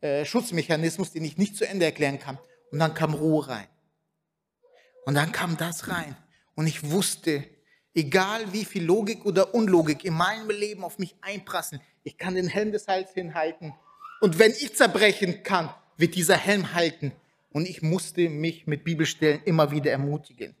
äh, 0.00 0.24
Schutzmechanismus, 0.24 1.12
den 1.12 1.24
ich 1.24 1.38
nicht 1.38 1.56
zu 1.56 1.66
Ende 1.66 1.84
erklären 1.84 2.18
kann. 2.18 2.38
Und 2.70 2.78
dann 2.78 2.94
kam 2.94 3.14
Ruhe 3.14 3.46
rein. 3.48 3.68
Und 5.06 5.14
dann 5.14 5.32
kam 5.32 5.56
das 5.56 5.88
rein. 5.88 6.16
Und 6.54 6.66
ich 6.66 6.90
wusste, 6.90 7.44
egal 7.94 8.52
wie 8.52 8.64
viel 8.64 8.84
Logik 8.84 9.24
oder 9.24 9.54
Unlogik 9.54 10.04
in 10.04 10.14
meinem 10.14 10.50
Leben 10.50 10.84
auf 10.84 10.98
mich 10.98 11.14
einprassen, 11.20 11.80
ich 12.02 12.18
kann 12.18 12.34
den 12.34 12.48
Helm 12.48 12.72
des 12.72 12.88
Heils 12.88 13.12
hinhalten. 13.12 13.74
Und 14.20 14.38
wenn 14.38 14.50
ich 14.50 14.74
zerbrechen 14.74 15.42
kann, 15.42 15.70
wird 15.96 16.14
dieser 16.14 16.36
Helm 16.36 16.74
halten. 16.74 17.12
Und 17.50 17.68
ich 17.68 17.82
musste 17.82 18.28
mich 18.28 18.66
mit 18.66 18.84
Bibelstellen 18.84 19.42
immer 19.44 19.70
wieder 19.70 19.90
ermutigen. 19.90 20.54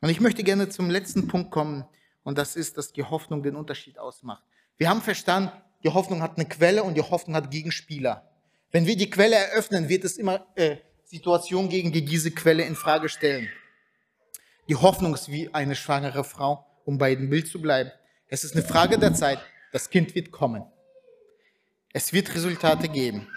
Und 0.00 0.08
ich 0.08 0.20
möchte 0.20 0.42
gerne 0.42 0.68
zum 0.68 0.90
letzten 0.90 1.28
Punkt 1.28 1.50
kommen, 1.50 1.84
und 2.24 2.38
das 2.38 2.54
ist, 2.56 2.76
dass 2.76 2.92
die 2.92 3.02
Hoffnung 3.02 3.42
den 3.42 3.56
Unterschied 3.56 3.98
ausmacht. 3.98 4.44
Wir 4.78 4.88
haben 4.88 5.00
verstanden, 5.00 5.50
die 5.82 5.88
Hoffnung 5.88 6.22
hat 6.22 6.36
eine 6.36 6.48
Quelle 6.48 6.82
und 6.84 6.94
die 6.94 7.02
Hoffnung 7.02 7.34
hat 7.36 7.50
Gegenspieler. 7.50 8.28
Wenn 8.70 8.86
wir 8.86 8.96
die 8.96 9.10
Quelle 9.10 9.36
eröffnen, 9.36 9.88
wird 9.88 10.04
es 10.04 10.18
immer 10.18 10.46
äh, 10.54 10.76
Situationen 11.04 11.68
gegen 11.68 11.92
die 11.92 12.04
diese 12.04 12.30
Quelle 12.30 12.64
in 12.64 12.74
Frage 12.76 13.08
stellen. 13.08 13.48
Die 14.72 14.76
Hoffnung 14.76 15.12
ist 15.12 15.30
wie 15.30 15.52
eine 15.52 15.76
schwangere 15.76 16.24
Frau, 16.24 16.64
um 16.86 16.96
bei 16.96 17.14
dem 17.14 17.28
Bild 17.28 17.46
zu 17.46 17.60
bleiben. 17.60 17.90
Es 18.28 18.42
ist 18.42 18.54
eine 18.54 18.64
Frage 18.64 18.98
der 18.98 19.12
Zeit. 19.12 19.38
Das 19.70 19.90
Kind 19.90 20.14
wird 20.14 20.30
kommen. 20.30 20.64
Es 21.92 22.14
wird 22.14 22.34
Resultate 22.34 22.88
geben. 22.88 23.28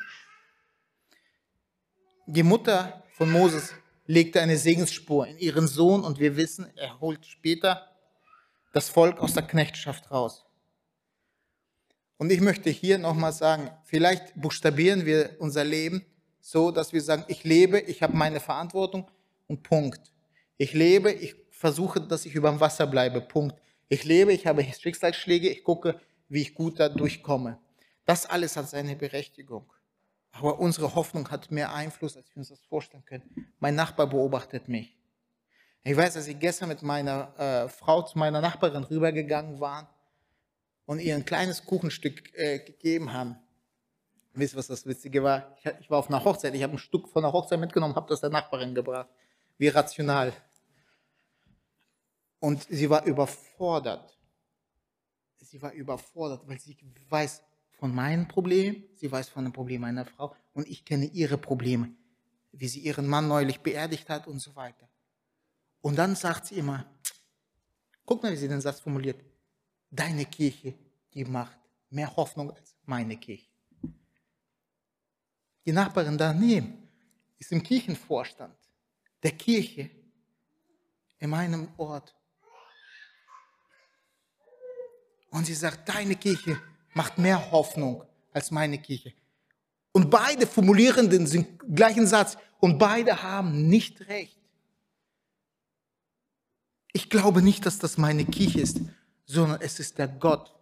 Die 2.25 2.41
Mutter 2.41 3.03
von 3.17 3.29
Moses 3.29 3.73
legte 4.05 4.39
eine 4.39 4.55
Segensspur 4.55 5.27
in 5.27 5.37
ihren 5.37 5.67
Sohn 5.67 6.05
und 6.05 6.19
wir 6.19 6.37
wissen, 6.37 6.71
er 6.77 7.01
holt 7.01 7.25
später 7.25 7.85
das 8.71 8.87
Volk 8.87 9.19
aus 9.19 9.33
der 9.33 9.43
Knechtschaft 9.43 10.09
raus. 10.11 10.45
Und 12.15 12.31
ich 12.31 12.39
möchte 12.39 12.69
hier 12.69 12.97
nochmal 12.97 13.33
sagen, 13.33 13.71
vielleicht 13.83 14.39
buchstabieren 14.39 15.05
wir 15.05 15.35
unser 15.39 15.65
Leben 15.65 16.05
so, 16.39 16.71
dass 16.71 16.93
wir 16.93 17.01
sagen, 17.01 17.25
ich 17.27 17.43
lebe, 17.43 17.81
ich 17.81 18.01
habe 18.01 18.15
meine 18.15 18.39
Verantwortung 18.39 19.11
und 19.47 19.63
Punkt. 19.63 20.14
Ich 20.57 20.73
lebe, 20.73 21.11
ich 21.11 21.35
versuche, 21.51 22.01
dass 22.01 22.25
ich 22.25 22.35
über 22.35 22.49
dem 22.49 22.59
Wasser 22.59 22.87
bleibe, 22.87 23.21
Punkt. 23.21 23.55
Ich 23.89 24.03
lebe, 24.03 24.33
ich 24.33 24.47
habe 24.47 24.63
Schicksalsschläge, 24.63 25.49
ich 25.49 25.63
gucke, 25.63 25.99
wie 26.29 26.41
ich 26.41 26.53
gut 26.53 26.79
da 26.79 26.89
durchkomme. 26.89 27.59
Das 28.05 28.25
alles 28.25 28.55
hat 28.55 28.69
seine 28.69 28.95
Berechtigung. 28.95 29.71
Aber 30.31 30.59
unsere 30.59 30.95
Hoffnung 30.95 31.29
hat 31.29 31.51
mehr 31.51 31.73
Einfluss, 31.73 32.17
als 32.17 32.29
wir 32.29 32.37
uns 32.37 32.49
das 32.49 32.61
vorstellen 32.65 33.05
können. 33.05 33.53
Mein 33.59 33.75
Nachbar 33.75 34.07
beobachtet 34.07 34.67
mich. 34.67 34.97
Ich 35.83 35.95
weiß, 35.95 36.15
dass 36.15 36.27
ich 36.27 36.39
gestern 36.39 36.69
mit 36.69 36.81
meiner 36.81 37.33
äh, 37.37 37.69
Frau 37.69 38.01
zu 38.01 38.17
meiner 38.17 38.41
Nachbarin 38.41 38.83
rübergegangen 38.83 39.59
war 39.59 39.93
und 40.85 40.99
ihr 40.99 41.15
ein 41.15 41.25
kleines 41.25 41.65
Kuchenstück 41.65 42.33
äh, 42.33 42.59
gegeben 42.59 43.13
haben. 43.13 43.37
Wisst 44.33 44.55
ihr, 44.55 44.57
was 44.57 44.67
das 44.67 44.85
Witzige 44.85 45.23
war? 45.23 45.55
Ich, 45.59 45.71
ich 45.81 45.89
war 45.89 45.99
auf 45.99 46.09
einer 46.09 46.23
Hochzeit, 46.23 46.53
ich 46.53 46.63
habe 46.63 46.73
ein 46.73 46.79
Stück 46.79 47.07
von 47.07 47.23
der 47.23 47.31
Hochzeit 47.31 47.59
mitgenommen, 47.59 47.95
habe 47.95 48.09
das 48.09 48.19
der 48.19 48.29
Nachbarin 48.29 48.75
gebracht. 48.75 49.09
Wie 49.57 49.69
rational. 49.69 50.33
Und 52.45 52.61
sie 52.69 52.87
war 52.91 53.03
überfordert. 53.05 54.15
Sie 55.37 55.59
war 55.63 55.71
überfordert, 55.71 56.47
weil 56.47 56.59
sie 56.59 56.77
weiß, 57.09 57.41
von 57.71 57.93
meinen 57.93 58.27
Problemen, 58.27 58.83
sie 58.93 59.11
weiß 59.11 59.29
von 59.29 59.45
den 59.45 59.51
Problemen 59.51 59.81
meiner 59.81 60.05
Frau 60.05 60.35
und 60.53 60.67
ich 60.67 60.85
kenne 60.85 61.05
ihre 61.07 61.39
Probleme, 61.39 61.91
wie 62.51 62.67
sie 62.67 62.81
ihren 62.81 63.07
Mann 63.07 63.27
neulich 63.27 63.61
beerdigt 63.61 64.07
hat 64.09 64.27
und 64.27 64.37
so 64.37 64.55
weiter. 64.55 64.87
Und 65.81 65.95
dann 65.95 66.15
sagt 66.15 66.45
sie 66.45 66.59
immer, 66.59 66.85
guck 68.05 68.21
mal, 68.21 68.31
wie 68.31 68.37
sie 68.37 68.47
den 68.47 68.61
Satz 68.61 68.79
formuliert, 68.79 69.19
deine 69.89 70.25
Kirche, 70.25 70.75
die 71.15 71.25
macht 71.25 71.57
mehr 71.89 72.15
Hoffnung 72.15 72.51
als 72.51 72.75
meine 72.85 73.17
Kirche. 73.17 73.49
Die 75.65 75.71
Nachbarin 75.71 76.15
daneben 76.15 76.87
ist 77.39 77.51
im 77.51 77.63
Kirchenvorstand 77.63 78.55
der 79.23 79.31
Kirche 79.31 79.89
in 81.17 81.31
meinem 81.31 81.69
Ort. 81.77 82.15
Und 85.35 85.43
sie 85.43 85.53
sagt, 85.53 85.89
deine 85.89 86.15
Kirche 86.15 86.57
macht 86.93 87.17
mehr 87.17 87.51
Hoffnung 87.51 88.05
als 88.31 88.51
meine 88.51 88.77
Kirche. 88.77 89.11
Und 89.91 90.09
beide 90.09 90.47
formulieren 90.47 91.09
den 91.09 91.57
gleichen 91.75 92.07
Satz 92.07 92.37
und 92.61 92.77
beide 92.77 93.21
haben 93.21 93.67
nicht 93.67 94.07
recht. 94.07 94.39
Ich 96.93 97.09
glaube 97.09 97.41
nicht, 97.41 97.65
dass 97.65 97.79
das 97.79 97.97
meine 97.97 98.23
Kirche 98.23 98.61
ist, 98.61 98.79
sondern 99.25 99.59
es 99.59 99.77
ist 99.81 99.97
der 99.97 100.07
Gott, 100.07 100.55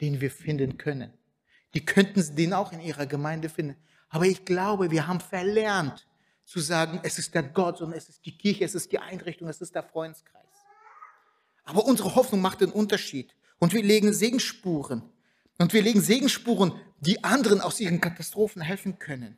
den 0.00 0.22
wir 0.22 0.30
finden 0.30 0.78
können. 0.78 1.12
Die 1.74 1.84
könnten 1.84 2.34
den 2.34 2.54
auch 2.54 2.72
in 2.72 2.80
ihrer 2.80 3.04
Gemeinde 3.04 3.50
finden. 3.50 3.76
Aber 4.08 4.24
ich 4.24 4.46
glaube, 4.46 4.90
wir 4.90 5.06
haben 5.06 5.20
verlernt 5.20 6.06
zu 6.46 6.60
sagen, 6.60 6.98
es 7.02 7.18
ist 7.18 7.34
der 7.34 7.42
Gott 7.42 7.82
und 7.82 7.92
es 7.92 8.08
ist 8.08 8.24
die 8.24 8.38
Kirche, 8.38 8.64
es 8.64 8.74
ist 8.74 8.90
die 8.90 8.98
Einrichtung, 8.98 9.48
es 9.48 9.60
ist 9.60 9.74
der 9.74 9.82
Freundeskreis. 9.82 10.48
Aber 11.64 11.84
unsere 11.84 12.14
Hoffnung 12.14 12.40
macht 12.40 12.62
den 12.62 12.70
Unterschied. 12.70 13.34
Und 13.58 13.72
wir 13.72 13.82
legen 13.82 14.12
Segensspuren 14.12 15.02
und 15.58 15.72
wir 15.72 15.82
legen 15.82 16.00
Segensspuren, 16.00 16.72
die 17.00 17.22
anderen 17.24 17.60
aus 17.60 17.80
ihren 17.80 18.00
Katastrophen 18.00 18.62
helfen 18.62 18.98
können. 18.98 19.36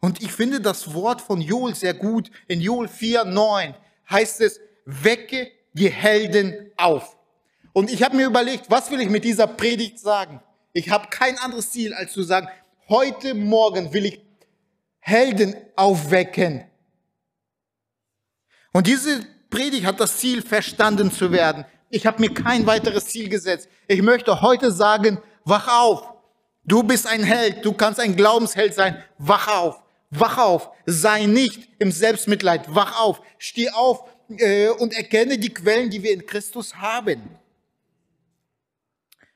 Und 0.00 0.22
ich 0.22 0.32
finde 0.32 0.60
das 0.60 0.94
Wort 0.94 1.20
von 1.20 1.40
Joel 1.40 1.74
sehr 1.74 1.94
gut. 1.94 2.30
In 2.48 2.60
Joel 2.60 2.88
4, 2.88 3.24
9 3.24 3.74
heißt 4.10 4.40
es, 4.40 4.60
wecke 4.84 5.50
die 5.72 5.90
Helden 5.90 6.70
auf. 6.76 7.16
Und 7.72 7.90
ich 7.90 8.02
habe 8.02 8.16
mir 8.16 8.26
überlegt, 8.26 8.70
was 8.70 8.90
will 8.90 9.00
ich 9.00 9.10
mit 9.10 9.24
dieser 9.24 9.46
Predigt 9.46 9.98
sagen? 9.98 10.40
Ich 10.72 10.90
habe 10.90 11.08
kein 11.08 11.38
anderes 11.38 11.70
Ziel, 11.70 11.92
als 11.92 12.12
zu 12.12 12.22
sagen, 12.22 12.48
heute 12.88 13.34
Morgen 13.34 13.92
will 13.92 14.06
ich 14.06 14.20
Helden 15.00 15.54
aufwecken. 15.74 16.64
Und 18.72 18.86
diese 18.86 19.26
Predigt 19.50 19.86
hat 19.86 20.00
das 20.00 20.18
Ziel, 20.18 20.42
verstanden 20.42 21.10
zu 21.10 21.32
werden. 21.32 21.64
Ich 21.96 22.04
habe 22.04 22.20
mir 22.20 22.34
kein 22.34 22.66
weiteres 22.66 23.06
Ziel 23.06 23.30
gesetzt. 23.30 23.70
Ich 23.88 24.02
möchte 24.02 24.42
heute 24.42 24.70
sagen, 24.70 25.18
wach 25.46 25.66
auf. 25.66 26.12
Du 26.64 26.82
bist 26.82 27.06
ein 27.06 27.22
Held, 27.22 27.64
du 27.64 27.72
kannst 27.72 27.98
ein 28.00 28.16
Glaubensheld 28.16 28.74
sein. 28.74 29.02
Wach 29.16 29.48
auf, 29.48 29.82
wach 30.10 30.36
auf. 30.36 30.68
Sei 30.84 31.24
nicht 31.24 31.70
im 31.78 31.90
Selbstmitleid. 31.90 32.74
Wach 32.74 33.00
auf, 33.00 33.22
steh 33.38 33.70
auf 33.70 34.10
äh, 34.28 34.68
und 34.68 34.92
erkenne 34.92 35.38
die 35.38 35.54
Quellen, 35.54 35.88
die 35.88 36.02
wir 36.02 36.12
in 36.12 36.26
Christus 36.26 36.76
haben. 36.76 37.22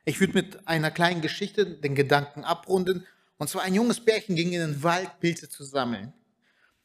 Ich 0.04 0.20
würde 0.20 0.34
mit 0.34 0.68
einer 0.68 0.90
kleinen 0.90 1.22
Geschichte 1.22 1.64
den 1.64 1.94
Gedanken 1.94 2.44
abrunden. 2.44 3.06
Und 3.38 3.48
zwar 3.48 3.62
ein 3.62 3.74
junges 3.74 4.04
Pärchen 4.04 4.36
ging 4.36 4.52
in 4.52 4.60
den 4.60 4.82
Wald, 4.82 5.08
Pilze 5.20 5.48
zu 5.48 5.64
sammeln. 5.64 6.12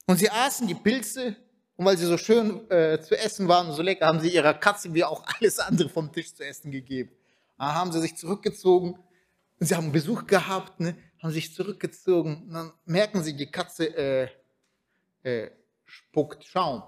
Und 0.05 0.19
sie 0.19 0.30
aßen 0.30 0.67
die 0.67 0.76
Pilze 0.76 1.36
und 1.78 1.86
weil 1.86 1.97
sie 1.97 2.05
so 2.05 2.17
schön 2.17 2.69
äh, 2.71 3.01
zu 3.01 3.17
essen 3.17 3.47
waren 3.47 3.67
und 3.67 3.73
so 3.73 3.82
lecker, 3.82 4.07
haben 4.07 4.21
sie 4.21 4.30
ihrer 4.30 4.53
Katze 4.53 4.93
wie 4.93 5.03
auch 5.03 5.23
alles 5.39 5.59
andere 5.59 5.89
vom 5.89 6.11
Tisch 6.11 6.34
zu 6.34 6.45
essen 6.45 6.71
gegeben. 6.71 7.11
Da 7.57 7.73
haben 7.73 7.91
sie 7.91 8.01
sich 8.01 8.15
zurückgezogen. 8.15 8.97
Sie 9.59 9.76
haben 9.76 9.91
Besuch 9.91 10.26
gehabt, 10.26 10.80
ne? 10.80 10.95
haben 11.21 11.32
sich 11.32 11.53
zurückgezogen. 11.53 12.43
Und 12.47 12.53
dann 12.53 12.73
merken 12.86 13.23
sie, 13.23 13.36
die 13.36 13.49
Katze 13.51 13.86
äh, 13.95 14.30
äh, 15.23 15.51
spuckt 15.84 16.45
Schaum. 16.45 16.84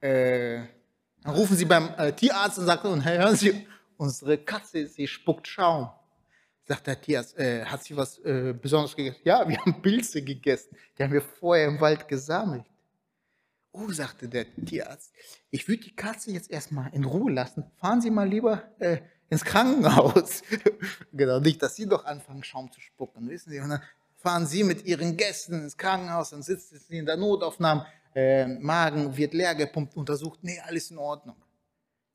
Äh, 0.00 0.62
dann 1.22 1.34
rufen 1.34 1.56
sie 1.56 1.64
beim 1.64 1.92
äh, 1.96 2.12
Tierarzt 2.12 2.58
und 2.58 2.66
sagen, 2.66 3.04
hören 3.04 3.36
Sie, 3.36 3.66
unsere 3.96 4.38
Katze, 4.38 4.86
sie 4.86 5.08
spuckt 5.08 5.48
Schaum. 5.48 5.90
Sagt 6.68 6.86
der 6.86 7.00
Tierarzt, 7.00 7.38
äh, 7.38 7.64
hat 7.64 7.82
sie 7.82 7.96
was 7.96 8.18
äh, 8.18 8.52
Besonderes 8.52 8.94
gegessen? 8.94 9.22
Ja, 9.24 9.48
wir 9.48 9.56
haben 9.56 9.80
Pilze 9.80 10.20
gegessen. 10.20 10.76
Die 10.98 11.02
haben 11.02 11.14
wir 11.14 11.22
vorher 11.22 11.66
im 11.66 11.80
Wald 11.80 12.06
gesammelt. 12.06 12.66
Oh, 13.72 13.90
sagte 13.90 14.28
der 14.28 14.44
Tierarzt, 14.66 15.14
ich 15.50 15.66
würde 15.66 15.84
die 15.84 15.96
Katze 15.96 16.30
jetzt 16.30 16.50
erstmal 16.50 16.92
in 16.92 17.04
Ruhe 17.04 17.32
lassen. 17.32 17.64
Fahren 17.76 18.02
Sie 18.02 18.10
mal 18.10 18.28
lieber 18.28 18.64
äh, 18.80 18.98
ins 19.30 19.44
Krankenhaus. 19.46 20.42
genau, 21.12 21.40
nicht, 21.40 21.62
dass 21.62 21.74
Sie 21.74 21.86
doch 21.86 22.04
anfangen, 22.04 22.44
Schaum 22.44 22.70
zu 22.70 22.82
spucken, 22.82 23.26
wissen 23.30 23.50
Sie. 23.50 23.60
Und 23.60 23.70
dann 23.70 23.82
fahren 24.16 24.46
Sie 24.46 24.62
mit 24.62 24.84
Ihren 24.84 25.16
Gästen 25.16 25.62
ins 25.62 25.76
Krankenhaus, 25.76 26.30
dann 26.30 26.42
sitzen 26.42 26.78
Sie 26.78 26.98
in 26.98 27.06
der 27.06 27.16
Notaufnahme, 27.16 27.86
äh, 28.14 28.46
Magen 28.46 29.16
wird 29.16 29.32
leer 29.32 29.54
gepumpt, 29.54 29.96
untersucht, 29.96 30.40
nee, 30.42 30.60
alles 30.60 30.90
in 30.90 30.98
Ordnung. 30.98 31.36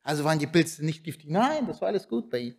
Also 0.03 0.23
waren 0.23 0.37
die 0.37 0.47
Pilze 0.47 0.85
nicht 0.85 1.03
giftig? 1.03 1.29
Nein, 1.29 1.65
das 1.65 1.81
war 1.81 1.87
alles 1.87 2.07
gut 2.07 2.29
bei 2.29 2.39
Ihnen. 2.39 2.57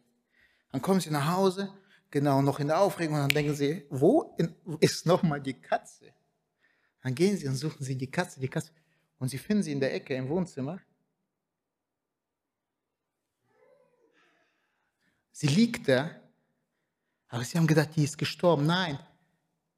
Dann 0.72 0.82
kommen 0.82 0.98
Sie 0.98 1.10
nach 1.10 1.36
Hause, 1.36 1.72
genau, 2.10 2.42
noch 2.42 2.60
in 2.60 2.68
der 2.68 2.80
Aufregung, 2.80 3.14
und 3.14 3.22
dann 3.22 3.30
denken 3.30 3.54
Sie, 3.54 3.86
wo 3.90 4.36
ist 4.80 5.06
nochmal 5.06 5.40
die 5.40 5.54
Katze? 5.54 6.12
Dann 7.02 7.14
gehen 7.14 7.36
Sie 7.36 7.46
und 7.46 7.56
suchen 7.56 7.84
Sie 7.84 7.96
die 7.96 8.10
Katze, 8.10 8.40
die 8.40 8.48
Katze, 8.48 8.70
und 9.18 9.28
Sie 9.28 9.38
finden 9.38 9.62
sie 9.62 9.72
in 9.72 9.80
der 9.80 9.94
Ecke 9.94 10.14
im 10.14 10.28
Wohnzimmer. 10.28 10.80
Sie 15.32 15.48
liegt 15.48 15.88
da, 15.88 16.10
aber 17.28 17.44
Sie 17.44 17.58
haben 17.58 17.66
gedacht, 17.66 17.90
die 17.96 18.04
ist 18.04 18.16
gestorben. 18.16 18.66
Nein, 18.66 18.98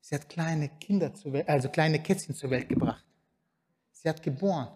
sie 0.00 0.14
hat 0.14 0.28
kleine 0.28 0.68
Kinder 0.68 1.14
zur 1.14 1.32
Welt, 1.32 1.48
also 1.48 1.68
kleine 1.68 2.02
Kätzchen 2.02 2.34
zur 2.34 2.50
Welt 2.50 2.68
gebracht. 2.68 3.04
Sie 3.90 4.08
hat 4.08 4.22
geboren. 4.22 4.68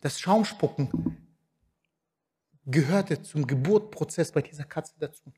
Das 0.00 0.18
Schaumspucken 0.18 1.36
gehörte 2.64 3.22
zum 3.22 3.46
Geburtprozess 3.46 4.32
bei 4.32 4.42
dieser 4.42 4.64
Katze 4.64 4.94
dazu. 4.98 5.32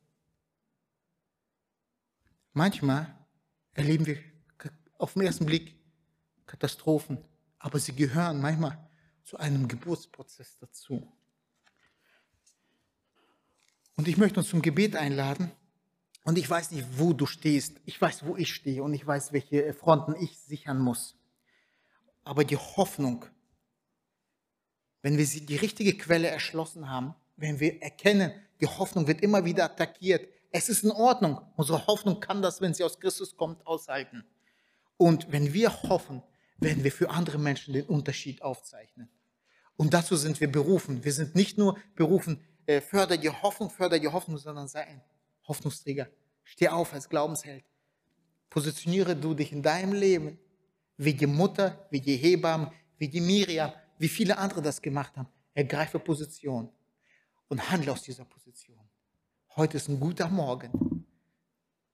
Manchmal 2.59 3.07
erleben 3.75 4.05
wir 4.05 4.19
auf 4.99 5.13
den 5.13 5.23
ersten 5.23 5.47
Blick 5.47 5.77
Katastrophen, 6.45 7.25
aber 7.61 7.79
sie 7.79 7.95
gehören 7.95 8.41
manchmal 8.41 8.77
zu 9.23 9.37
einem 9.37 9.69
Geburtsprozess 9.69 10.57
dazu. 10.59 11.07
Und 13.95 14.09
ich 14.09 14.17
möchte 14.17 14.41
uns 14.41 14.49
zum 14.49 14.61
Gebet 14.61 14.97
einladen. 14.97 15.53
Und 16.25 16.37
ich 16.37 16.51
weiß 16.51 16.73
nicht, 16.73 16.85
wo 16.99 17.13
du 17.13 17.27
stehst. 17.27 17.81
Ich 17.85 18.01
weiß, 18.01 18.27
wo 18.27 18.37
ich 18.37 18.53
stehe 18.53 18.83
und 18.83 18.93
ich 18.93 19.07
weiß, 19.07 19.33
welche 19.33 19.73
Fronten 19.73 20.17
ich 20.21 20.37
sichern 20.37 20.81
muss. 20.81 21.17
Aber 22.25 22.43
die 22.43 22.57
Hoffnung, 22.57 23.25
wenn 25.03 25.17
wir 25.17 25.25
die 25.25 25.57
richtige 25.57 25.97
Quelle 25.97 26.27
erschlossen 26.27 26.91
haben, 26.91 27.15
wenn 27.37 27.61
wir 27.61 27.81
erkennen, 27.83 28.33
die 28.61 28.67
Hoffnung 28.67 29.07
wird 29.07 29.21
immer 29.21 29.45
wieder 29.45 29.67
attackiert. 29.67 30.29
Es 30.51 30.68
ist 30.68 30.84
in 30.84 30.90
Ordnung. 30.90 31.40
Unsere 31.57 31.86
Hoffnung 31.86 32.20
kann 32.20 32.42
das, 32.42 32.61
wenn 32.61 32.74
sie 32.74 32.84
aus 32.84 32.99
Christus 32.99 33.36
kommt, 33.36 33.66
aushalten. 33.66 34.24
Und 34.96 35.30
wenn 35.30 35.53
wir 35.53 35.82
hoffen, 35.84 36.22
werden 36.59 36.82
wir 36.84 36.92
für 36.92 37.11
andere 37.11 37.38
Menschen 37.38 37.74
den 37.74 37.86
Unterschied 37.86 38.42
aufzeichnen. 38.42 39.09
Und 39.76 39.94
dazu 39.94 40.16
sind 40.16 40.40
wir 40.40 40.51
berufen. 40.51 41.05
Wir 41.05 41.12
sind 41.12 41.34
nicht 41.34 41.57
nur 41.57 41.78
berufen, 41.94 42.42
äh, 42.66 42.80
förder 42.80 43.16
die 43.16 43.30
Hoffnung, 43.30 43.70
förder 43.70 43.99
die 43.99 44.09
Hoffnung, 44.09 44.38
sondern 44.38 44.66
sei 44.68 44.86
ein 44.86 45.03
Hoffnungsträger. 45.46 46.09
Steh 46.44 46.68
auf 46.68 46.92
als 46.92 47.09
Glaubensheld. 47.09 47.64
Positioniere 48.51 49.14
du 49.14 49.34
dich 49.34 49.53
in 49.53 49.62
deinem 49.62 49.92
Leben 49.92 50.38
wie 50.96 51.14
die 51.14 51.26
Mutter, 51.26 51.86
wie 51.90 52.01
die 52.01 52.16
Hebamme, 52.16 52.72
wie 52.96 53.09
die 53.09 53.20
Miriam, 53.20 53.72
wie 53.99 54.09
viele 54.09 54.36
andere 54.36 54.62
das 54.62 54.82
gemacht 54.82 55.16
haben. 55.16 55.28
Ergreife 55.55 55.99
Position 55.99 56.70
und 57.49 57.70
handle 57.70 57.92
aus 57.92 58.03
dieser 58.03 58.24
Position. 58.24 58.88
Heute 59.57 59.76
ist 59.76 59.88
ein 59.88 59.99
guter 59.99 60.28
Morgen, 60.28 61.05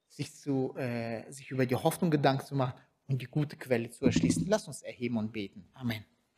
sich, 0.09 0.35
zu, 0.35 0.75
äh, 0.77 1.31
sich 1.33 1.51
über 1.51 1.67
die 1.67 1.75
Hoffnung 1.75 2.11
Gedanken 2.11 2.47
zu 2.47 2.55
machen 2.55 2.75
und 3.07 3.23
die 3.23 3.27
gute 3.27 3.57
Quelle 3.57 3.91
zu 3.91 4.05
erschließen. 4.05 4.47
Lass 4.47 4.69
uns 4.69 4.83
erheben 4.83 5.17
und 5.17 5.33
beten. 5.33 5.69
Amen. 5.75 6.05